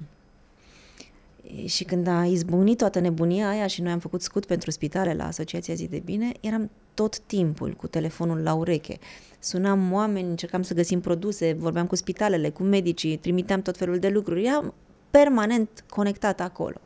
Și 1.65 1.83
când 1.83 2.07
a 2.07 2.25
izbucnit 2.25 2.77
toată 2.77 2.99
nebunia 2.99 3.49
aia 3.49 3.67
și 3.67 3.81
noi 3.81 3.91
am 3.91 3.99
făcut 3.99 4.21
scut 4.21 4.45
pentru 4.45 4.71
spitale 4.71 5.13
la 5.13 5.25
Asociația 5.27 5.73
Zi 5.73 5.87
de 5.87 6.01
Bine, 6.05 6.31
eram 6.39 6.69
tot 6.93 7.19
timpul 7.19 7.73
cu 7.73 7.87
telefonul 7.87 8.37
la 8.37 8.53
ureche. 8.53 8.97
Sunam 9.39 9.93
oameni, 9.93 10.29
încercam 10.29 10.61
să 10.61 10.73
găsim 10.73 10.99
produse, 11.01 11.53
vorbeam 11.53 11.87
cu 11.87 11.95
spitalele, 11.95 12.49
cu 12.49 12.63
medicii, 12.63 13.17
trimiteam 13.17 13.61
tot 13.61 13.77
felul 13.77 13.99
de 13.99 14.09
lucruri. 14.09 14.45
Eram 14.45 14.73
permanent 15.09 15.83
conectat 15.89 16.39
acolo. 16.41 16.77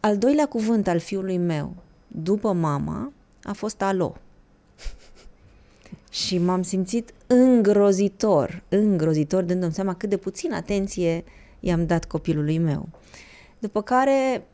Al 0.00 0.18
doilea 0.18 0.46
cuvânt 0.46 0.88
al 0.88 0.98
fiului 0.98 1.38
meu, 1.38 1.74
după 2.08 2.52
mama, 2.52 3.12
a 3.42 3.52
fost 3.52 3.82
alo 3.82 4.16
și 6.12 6.38
m-am 6.38 6.62
simțit 6.62 7.12
îngrozitor, 7.26 8.62
îngrozitor, 8.68 9.42
dându-mi 9.42 9.72
seama 9.72 9.94
cât 9.94 10.08
de 10.08 10.16
puțin 10.16 10.52
atenție 10.52 11.24
i-am 11.60 11.86
dat 11.86 12.04
copilului 12.04 12.58
meu. 12.58 12.88
După 13.58 13.82
care, 13.82 14.46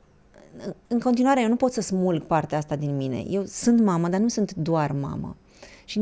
în 0.86 1.00
continuare, 1.00 1.42
eu 1.42 1.48
nu 1.48 1.56
pot 1.56 1.72
să 1.72 1.80
smulg 1.80 2.22
partea 2.22 2.58
asta 2.58 2.76
din 2.76 2.96
mine. 2.96 3.24
Eu 3.28 3.44
sunt 3.44 3.80
mamă, 3.80 4.08
dar 4.08 4.20
nu 4.20 4.28
sunt 4.28 4.54
doar 4.54 4.92
mamă. 4.92 5.36
Și 5.84 6.00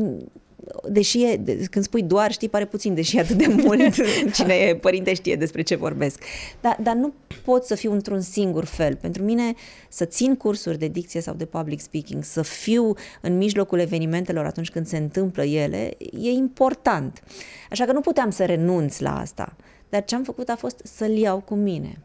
deși 0.89 1.23
e, 1.23 1.41
când 1.69 1.85
spui 1.85 2.01
doar, 2.01 2.31
știi, 2.31 2.49
pare 2.49 2.65
puțin, 2.65 2.93
deși 2.93 3.17
e 3.17 3.19
atât 3.19 3.37
de 3.37 3.47
mult, 3.47 3.93
cine 4.35 4.53
e 4.53 4.75
părinte 4.75 5.13
știe 5.13 5.35
despre 5.35 5.61
ce 5.61 5.75
vorbesc. 5.75 6.23
Dar, 6.61 6.77
dar 6.81 6.95
nu 6.95 7.13
pot 7.43 7.63
să 7.63 7.75
fiu 7.75 7.91
într-un 7.91 8.21
singur 8.21 8.65
fel. 8.65 8.95
Pentru 8.95 9.23
mine, 9.23 9.53
să 9.89 10.05
țin 10.05 10.35
cursuri 10.35 10.77
de 10.77 10.87
dicție 10.87 11.21
sau 11.21 11.33
de 11.33 11.45
public 11.45 11.79
speaking, 11.79 12.23
să 12.23 12.41
fiu 12.41 12.93
în 13.21 13.37
mijlocul 13.37 13.79
evenimentelor 13.79 14.45
atunci 14.45 14.69
când 14.69 14.87
se 14.87 14.97
întâmplă 14.97 15.43
ele, 15.43 15.97
e 16.21 16.29
important. 16.29 17.23
Așa 17.71 17.85
că 17.85 17.91
nu 17.91 18.01
puteam 18.01 18.29
să 18.29 18.45
renunț 18.45 18.99
la 18.99 19.19
asta. 19.19 19.55
Dar 19.89 20.03
ce 20.03 20.15
am 20.15 20.23
făcut 20.23 20.49
a 20.49 20.55
fost 20.55 20.81
să-l 20.83 21.17
iau 21.17 21.39
cu 21.39 21.55
mine. 21.55 22.01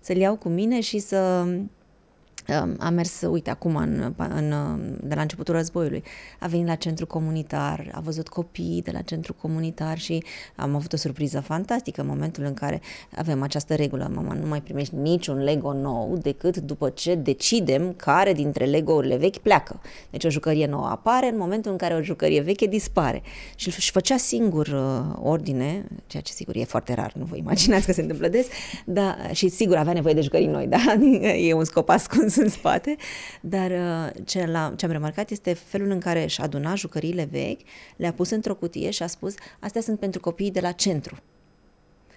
Să-l 0.00 0.16
iau 0.16 0.36
cu 0.36 0.48
mine 0.48 0.80
și 0.80 0.98
să 0.98 1.46
a 2.78 2.90
mers, 2.90 3.20
uite, 3.30 3.50
acum, 3.50 3.76
în, 3.76 4.14
în, 4.16 4.54
de 5.02 5.14
la 5.14 5.20
începutul 5.20 5.54
războiului, 5.54 6.02
a 6.38 6.46
venit 6.46 6.66
la 6.66 6.74
centru 6.74 7.06
comunitar, 7.06 7.90
a 7.92 8.00
văzut 8.00 8.28
copii 8.28 8.80
de 8.84 8.90
la 8.90 9.00
centru 9.00 9.34
comunitar 9.34 9.98
și 9.98 10.24
am 10.56 10.74
avut 10.74 10.92
o 10.92 10.96
surpriză 10.96 11.40
fantastică 11.40 12.00
în 12.00 12.06
momentul 12.06 12.44
în 12.44 12.54
care 12.54 12.80
avem 13.16 13.42
această 13.42 13.74
regulă, 13.74 14.10
mama, 14.14 14.32
nu 14.32 14.46
mai 14.46 14.62
primești 14.62 14.94
niciun 14.94 15.42
Lego 15.42 15.72
nou 15.72 16.18
decât 16.22 16.56
după 16.56 16.88
ce 16.88 17.14
decidem 17.14 17.92
care 17.96 18.32
dintre 18.32 18.64
Lego-urile 18.64 19.16
vechi 19.16 19.38
pleacă. 19.38 19.80
Deci 20.10 20.24
o 20.24 20.30
jucărie 20.30 20.66
nouă 20.66 20.86
apare 20.86 21.28
în 21.28 21.38
momentul 21.38 21.70
în 21.70 21.76
care 21.76 21.94
o 21.94 22.02
jucărie 22.02 22.40
veche 22.40 22.66
dispare. 22.66 23.22
Și 23.56 23.68
își 23.68 23.90
făcea 23.90 24.16
singur 24.16 24.66
uh, 24.66 25.18
ordine, 25.22 25.84
ceea 26.06 26.22
ce 26.22 26.32
sigur 26.32 26.56
e 26.56 26.64
foarte 26.64 26.94
rar, 26.94 27.12
nu 27.16 27.24
vă 27.24 27.36
imaginați 27.36 27.86
că 27.86 27.92
se 27.92 28.00
întâmplă 28.00 28.28
des, 28.28 28.46
dar 28.84 29.30
și 29.32 29.48
sigur 29.48 29.76
avea 29.76 29.92
nevoie 29.92 30.14
de 30.14 30.20
jucării 30.20 30.46
noi, 30.46 30.66
da? 30.66 30.78
e 31.48 31.52
un 31.52 31.64
scop 31.64 31.88
ascuns 31.88 32.36
în 32.42 32.48
spate, 32.48 32.96
dar 33.40 33.70
uh, 33.70 34.24
ce, 34.24 34.46
la, 34.46 34.72
ce 34.76 34.84
am 34.84 34.92
remarcat 34.92 35.30
este 35.30 35.52
felul 35.52 35.90
în 35.90 36.00
care 36.00 36.22
își 36.22 36.40
aduna 36.40 36.74
jucăriile 36.74 37.28
vechi, 37.30 37.60
le-a 37.96 38.12
pus 38.12 38.30
într-o 38.30 38.54
cutie 38.54 38.90
și 38.90 39.02
a 39.02 39.06
spus, 39.06 39.34
astea 39.58 39.80
sunt 39.80 39.98
pentru 39.98 40.20
copiii 40.20 40.50
de 40.50 40.60
la 40.60 40.72
centru. 40.72 41.16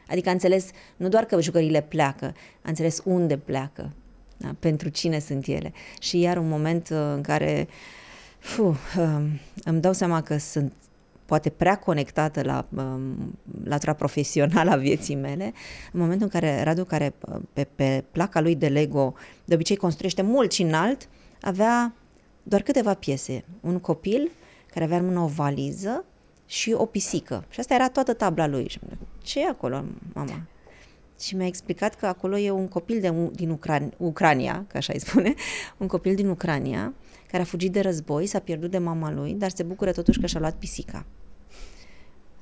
Adică 0.08 0.30
a 0.30 0.32
înțeles 0.32 0.70
nu 0.96 1.10
doar 1.10 1.26
că 1.26 1.42
jucăriile 1.42 1.82
pleacă, 1.82 2.26
a 2.62 2.70
înțeles 2.70 3.02
unde 3.06 3.38
pleacă, 3.38 3.92
da? 4.38 4.56
pentru 4.60 4.90
cine 4.90 5.20
sunt 5.20 5.46
ele. 5.46 5.74
Și 6.00 6.20
iar 6.20 6.38
un 6.38 6.48
moment 6.48 6.90
uh, 6.90 6.98
în 7.16 7.22
care 7.22 7.68
fuh, 8.40 8.76
uh, 8.98 9.26
îmi 9.64 9.82
dau 9.82 9.94
seama 9.94 10.22
că 10.22 10.38
sunt 10.38 10.74
poate 11.26 11.50
prea 11.50 11.76
conectată 11.76 12.42
la 12.44 12.68
um, 12.76 13.40
latura 13.64 13.94
profesională 13.94 14.72
a 14.72 14.76
vieții 14.76 15.16
mele, 15.16 15.54
în 15.92 16.00
momentul 16.00 16.30
în 16.34 16.40
care 16.40 16.64
Radu, 16.64 16.84
care 16.84 17.14
uh, 17.20 17.36
pe, 17.54 17.68
pe 17.76 18.04
placa 18.12 18.42
lui 18.42 18.56
de 18.56 18.68
Lego 18.68 19.14
de 19.46 19.54
obicei 19.54 19.76
construiește 19.76 20.22
mult 20.22 20.52
și 20.52 20.62
înalt, 20.62 21.10
avea 21.42 21.94
doar 22.44 22.62
câteva 22.62 22.94
piese. 22.94 23.44
Un 23.62 23.80
copil 23.80 24.32
care 24.74 24.86
avea 24.86 24.98
în 24.98 25.06
mână 25.06 25.20
o 25.20 25.28
valiză 25.28 26.06
și 26.46 26.74
o 26.78 26.86
pisică. 26.86 27.46
Și 27.50 27.60
asta 27.60 27.74
era 27.74 27.90
toată 27.90 28.14
tabla 28.14 28.48
lui. 28.48 28.68
Și 28.68 28.80
ce 29.24 29.40
e 29.40 29.48
acolo, 29.48 29.84
mama? 30.14 30.42
Și 31.20 31.36
mi-a 31.36 31.46
explicat 31.46 31.96
că 31.96 32.06
acolo 32.06 32.38
e 32.38 32.52
un 32.52 32.68
copil 32.68 33.00
de, 33.00 33.14
din 33.32 33.60
Ucran- 33.60 33.98
Ucrania, 33.98 34.66
ca 34.68 34.78
așa 34.78 34.94
îi 34.94 35.00
spune, 35.00 35.34
un 35.78 35.88
copil 35.88 36.16
din 36.16 36.28
Ucrania, 36.28 36.94
care 37.32 37.44
a 37.44 37.46
fugit 37.46 37.72
de 37.72 37.80
război, 37.80 38.26
s-a 38.26 38.40
pierdut 38.40 38.72
de 38.72 38.78
mama 38.78 39.12
lui, 39.12 39.34
dar 39.34 39.50
se 39.50 39.64
bucură 39.64 39.92
totuși 39.92 40.20
că 40.20 40.26
și-a 40.26 40.40
luat 40.40 40.56
pisica 40.56 41.06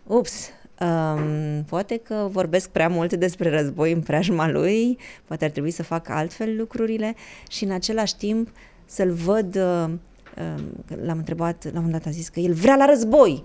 ups, 0.09 0.49
um, 0.81 1.63
poate 1.63 1.97
că 1.97 2.27
vorbesc 2.31 2.69
prea 2.69 2.87
mult 2.87 3.13
despre 3.13 3.49
război 3.49 3.91
în 3.91 4.01
preajma 4.01 4.49
lui, 4.49 4.97
poate 5.25 5.45
ar 5.45 5.51
trebui 5.51 5.71
să 5.71 5.83
fac 5.83 6.09
altfel 6.09 6.57
lucrurile 6.57 7.15
și 7.49 7.63
în 7.63 7.71
același 7.71 8.17
timp 8.17 8.49
să-l 8.85 9.11
văd 9.11 9.55
uh, 9.55 9.91
l-am 11.03 11.17
întrebat, 11.17 11.63
la 11.63 11.69
un 11.69 11.85
moment 11.85 11.91
dat 11.91 12.05
a 12.05 12.15
zis 12.15 12.29
că 12.29 12.39
el 12.39 12.53
vrea 12.53 12.75
la 12.75 12.85
război. 12.85 13.43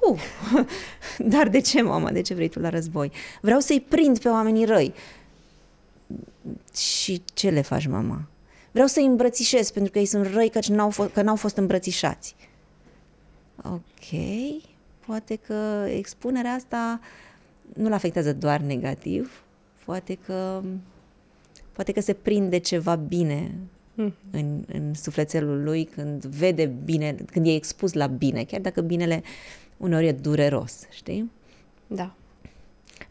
Uh, 0.00 0.20
dar 1.34 1.48
de 1.48 1.60
ce, 1.60 1.82
mama? 1.82 2.10
De 2.10 2.20
ce 2.20 2.34
vrei 2.34 2.48
tu 2.48 2.60
la 2.60 2.68
război? 2.68 3.12
Vreau 3.40 3.60
să-i 3.60 3.84
prind 3.88 4.18
pe 4.18 4.28
oamenii 4.28 4.64
răi. 4.64 4.94
Și 6.76 7.22
ce 7.34 7.50
le 7.50 7.60
faci, 7.60 7.86
mama? 7.86 8.28
Vreau 8.74 8.88
să-i 8.88 9.04
îmbrățișez 9.04 9.70
pentru 9.70 9.92
că 9.92 9.98
ei 9.98 10.06
sunt 10.06 10.26
răi 10.26 10.48
căci 10.48 10.68
n-au 10.68 10.90
fost, 10.90 11.12
că 11.12 11.22
n-au 11.22 11.36
fost 11.36 11.56
îmbrățișați. 11.56 12.36
Ok 13.62 14.20
poate 15.06 15.36
că 15.36 15.86
expunerea 15.88 16.52
asta 16.52 17.00
nu-l 17.74 17.92
afectează 17.92 18.32
doar 18.32 18.60
negativ, 18.60 19.42
poate 19.84 20.14
că, 20.14 20.62
poate 21.72 21.92
că 21.92 22.00
se 22.00 22.12
prinde 22.12 22.58
ceva 22.58 22.96
bine 22.96 23.54
mm. 23.94 24.14
în, 24.30 24.64
în 24.72 24.94
sufletelul 24.94 25.62
lui 25.62 25.84
când 25.84 26.24
vede 26.24 26.66
bine, 26.84 27.14
când 27.30 27.46
e 27.46 27.54
expus 27.54 27.92
la 27.92 28.06
bine, 28.06 28.44
chiar 28.44 28.60
dacă 28.60 28.80
binele 28.80 29.22
uneori 29.76 30.06
e 30.06 30.12
dureros, 30.12 30.86
știi? 30.90 31.30
Da. 31.86 32.14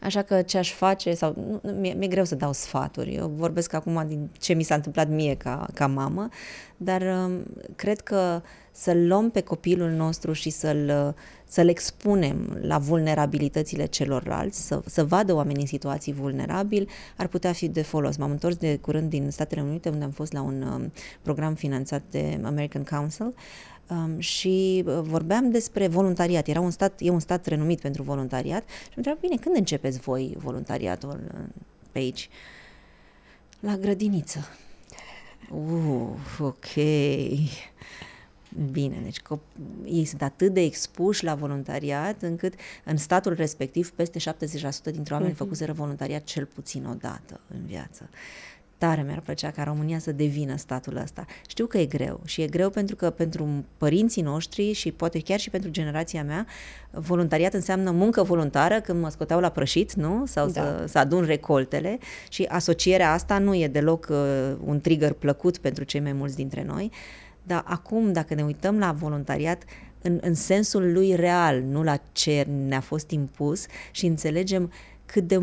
Așa 0.00 0.22
că 0.22 0.42
ce 0.42 0.58
aș 0.58 0.72
face, 0.72 1.14
sau 1.14 1.60
mi-e, 1.80 1.94
mi-e 1.94 2.08
greu 2.08 2.24
să 2.24 2.34
dau 2.34 2.52
sfaturi, 2.52 3.14
eu 3.14 3.32
vorbesc 3.36 3.72
acum 3.72 4.04
din 4.06 4.30
ce 4.38 4.52
mi 4.52 4.62
s-a 4.62 4.74
întâmplat 4.74 5.08
mie 5.08 5.34
ca, 5.34 5.66
ca 5.74 5.86
mamă, 5.86 6.28
dar 6.76 7.02
um, 7.02 7.44
cred 7.76 8.00
că 8.00 8.42
să-l 8.70 9.06
luăm 9.06 9.30
pe 9.30 9.40
copilul 9.40 9.90
nostru 9.90 10.32
și 10.32 10.50
să-l, 10.50 11.14
să-l 11.44 11.68
expunem 11.68 12.58
la 12.60 12.78
vulnerabilitățile 12.78 13.84
celorlalți, 13.84 14.66
să, 14.66 14.82
să 14.86 15.04
vadă 15.04 15.34
oamenii 15.34 15.60
în 15.60 15.66
situații 15.66 16.12
vulnerabili, 16.12 16.88
ar 17.16 17.26
putea 17.26 17.52
fi 17.52 17.68
de 17.68 17.82
folos. 17.82 18.16
M-am 18.16 18.30
întors 18.30 18.56
de 18.56 18.76
curând 18.76 19.10
din 19.10 19.30
Statele 19.30 19.60
Unite, 19.60 19.88
unde 19.88 20.04
am 20.04 20.10
fost 20.10 20.32
la 20.32 20.42
un 20.42 20.62
um, 20.62 20.92
program 21.22 21.54
finanțat 21.54 22.02
de 22.10 22.40
American 22.44 22.84
Council 22.84 23.34
um, 23.90 24.18
și 24.18 24.84
uh, 24.86 24.98
vorbeam 25.02 25.50
despre 25.50 25.86
voluntariat. 25.86 26.46
Era 26.46 26.60
un 26.60 26.70
stat, 26.70 26.92
e 26.98 27.10
un 27.10 27.20
stat 27.20 27.46
renumit 27.46 27.80
pentru 27.80 28.02
voluntariat 28.02 28.68
și 28.68 28.88
mă 28.88 28.92
întrebam, 28.96 29.20
bine, 29.20 29.36
când 29.36 29.56
începeți 29.56 30.00
voi 30.00 30.34
voluntariatul 30.38 31.20
uh, 31.34 31.40
pe 31.92 31.98
aici? 31.98 32.28
La 33.60 33.76
grădiniță. 33.76 34.48
Uh, 35.50 36.08
ok. 36.38 36.74
Bine, 38.70 39.00
deci 39.02 39.20
că 39.20 39.38
ei 39.84 40.04
sunt 40.04 40.22
atât 40.22 40.52
de 40.52 40.60
expuși 40.60 41.24
la 41.24 41.34
voluntariat 41.34 42.22
încât 42.22 42.54
în 42.84 42.96
statul 42.96 43.34
respectiv 43.34 43.90
peste 43.90 44.18
70% 44.18 44.22
dintre 44.84 45.14
oameni 45.14 45.32
uh-huh. 45.32 45.36
făcuseră 45.36 45.72
voluntariat 45.72 46.24
cel 46.24 46.44
puțin 46.44 46.84
o 46.86 46.94
dată 46.94 47.40
în 47.54 47.66
viață. 47.66 48.08
Tare 48.78 49.02
mi-ar 49.02 49.20
plăcea 49.20 49.50
ca 49.50 49.62
România 49.62 49.98
să 49.98 50.12
devină 50.12 50.56
statul 50.56 50.96
ăsta. 50.96 51.24
Știu 51.46 51.66
că 51.66 51.78
e 51.78 51.86
greu 51.86 52.20
și 52.24 52.42
e 52.42 52.46
greu 52.46 52.70
pentru 52.70 52.96
că 52.96 53.10
pentru 53.10 53.64
părinții 53.76 54.22
noștri 54.22 54.72
și 54.72 54.92
poate 54.92 55.20
chiar 55.20 55.38
și 55.38 55.50
pentru 55.50 55.70
generația 55.70 56.24
mea, 56.24 56.46
voluntariat 56.90 57.54
înseamnă 57.54 57.90
muncă 57.90 58.22
voluntară 58.22 58.80
când 58.80 59.00
mă 59.00 59.08
scoteau 59.08 59.40
la 59.40 59.48
prășit, 59.48 59.92
nu? 59.92 60.26
Sau 60.26 60.48
da. 60.48 60.52
să, 60.52 60.84
să 60.88 60.98
adun 60.98 61.24
recoltele 61.24 61.98
și 62.28 62.42
asocierea 62.42 63.12
asta 63.12 63.38
nu 63.38 63.54
e 63.54 63.68
deloc 63.68 64.06
uh, 64.10 64.16
un 64.64 64.80
trigger 64.80 65.12
plăcut 65.12 65.58
pentru 65.58 65.84
cei 65.84 66.00
mai 66.00 66.12
mulți 66.12 66.36
dintre 66.36 66.64
noi. 66.66 66.90
Dar 67.42 67.62
acum, 67.66 68.12
dacă 68.12 68.34
ne 68.34 68.42
uităm 68.42 68.78
la 68.78 68.92
voluntariat, 68.92 69.62
în, 70.02 70.18
în 70.20 70.34
sensul 70.34 70.92
lui 70.92 71.14
real, 71.14 71.62
nu 71.62 71.82
la 71.82 72.00
ce 72.12 72.46
ne-a 72.66 72.80
fost 72.80 73.10
impus 73.10 73.66
și 73.90 74.06
înțelegem 74.06 74.72
cât 75.06 75.26
de 75.26 75.38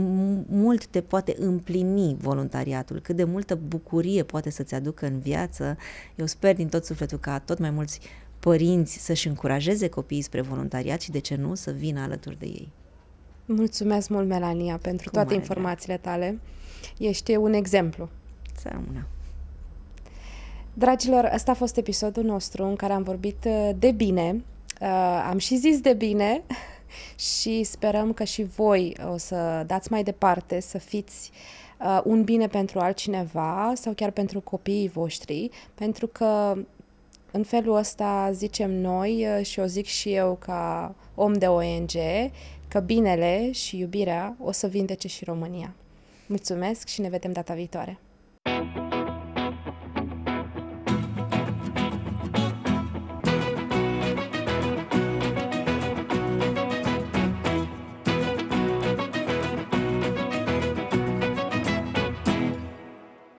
mult 0.47 0.85
te 0.85 1.01
poate 1.01 1.35
împlini 1.37 2.15
voluntariatul, 2.19 2.99
cât 2.99 3.15
de 3.15 3.23
multă 3.23 3.55
bucurie 3.67 4.23
poate 4.23 4.49
să-ți 4.49 4.75
aducă 4.75 5.05
în 5.05 5.19
viață. 5.19 5.77
Eu 6.15 6.25
sper 6.25 6.55
din 6.55 6.67
tot 6.67 6.85
sufletul 6.85 7.17
ca 7.17 7.39
tot 7.39 7.59
mai 7.59 7.69
mulți 7.69 7.99
părinți 8.39 9.05
să-și 9.05 9.27
încurajeze 9.27 9.87
copiii 9.87 10.21
spre 10.21 10.41
voluntariat 10.41 11.01
și 11.01 11.11
de 11.11 11.19
ce 11.19 11.35
nu 11.35 11.55
să 11.55 11.71
vină 11.71 12.01
alături 12.01 12.39
de 12.39 12.45
ei. 12.45 12.71
Mulțumesc 13.45 14.09
mult, 14.09 14.27
Melania, 14.27 14.77
pentru 14.81 15.09
Cum 15.09 15.19
toate 15.19 15.33
informațiile 15.33 15.97
tale. 15.97 16.39
Ești 16.97 17.35
un 17.35 17.53
exemplu. 17.53 18.09
Să 18.57 18.69
rămână. 18.71 19.07
Dragilor, 20.73 21.31
ăsta 21.33 21.51
a 21.51 21.53
fost 21.53 21.77
episodul 21.77 22.23
nostru 22.23 22.63
în 22.65 22.75
care 22.75 22.93
am 22.93 23.03
vorbit 23.03 23.45
uh, 23.45 23.69
de 23.79 23.91
bine. 23.91 24.43
Uh, 24.81 25.27
am 25.29 25.37
și 25.37 25.57
zis 25.57 25.79
de 25.79 25.93
bine 25.93 26.41
și 27.15 27.63
sperăm 27.63 28.13
că 28.13 28.23
și 28.23 28.43
voi 28.43 28.97
o 29.11 29.17
să 29.17 29.63
dați 29.67 29.91
mai 29.91 30.03
departe, 30.03 30.59
să 30.59 30.77
fiți 30.77 31.31
uh, 31.79 32.01
un 32.03 32.23
bine 32.23 32.47
pentru 32.47 32.79
altcineva 32.79 33.73
sau 33.75 33.93
chiar 33.93 34.11
pentru 34.11 34.41
copiii 34.41 34.89
voștri, 34.89 35.49
pentru 35.73 36.07
că 36.07 36.55
în 37.31 37.43
felul 37.43 37.75
ăsta 37.75 38.29
zicem 38.33 38.71
noi 38.71 39.25
uh, 39.37 39.45
și 39.45 39.59
o 39.59 39.65
zic 39.65 39.85
și 39.85 40.13
eu 40.13 40.37
ca 40.39 40.95
om 41.15 41.33
de 41.33 41.47
ONG 41.47 41.91
că 42.67 42.79
binele 42.79 43.51
și 43.51 43.77
iubirea 43.77 44.35
o 44.39 44.51
să 44.51 44.67
vindece 44.67 45.07
și 45.07 45.23
România. 45.23 45.73
Mulțumesc 46.27 46.87
și 46.87 47.01
ne 47.01 47.09
vedem 47.09 47.31
data 47.31 47.53
viitoare! 47.53 47.99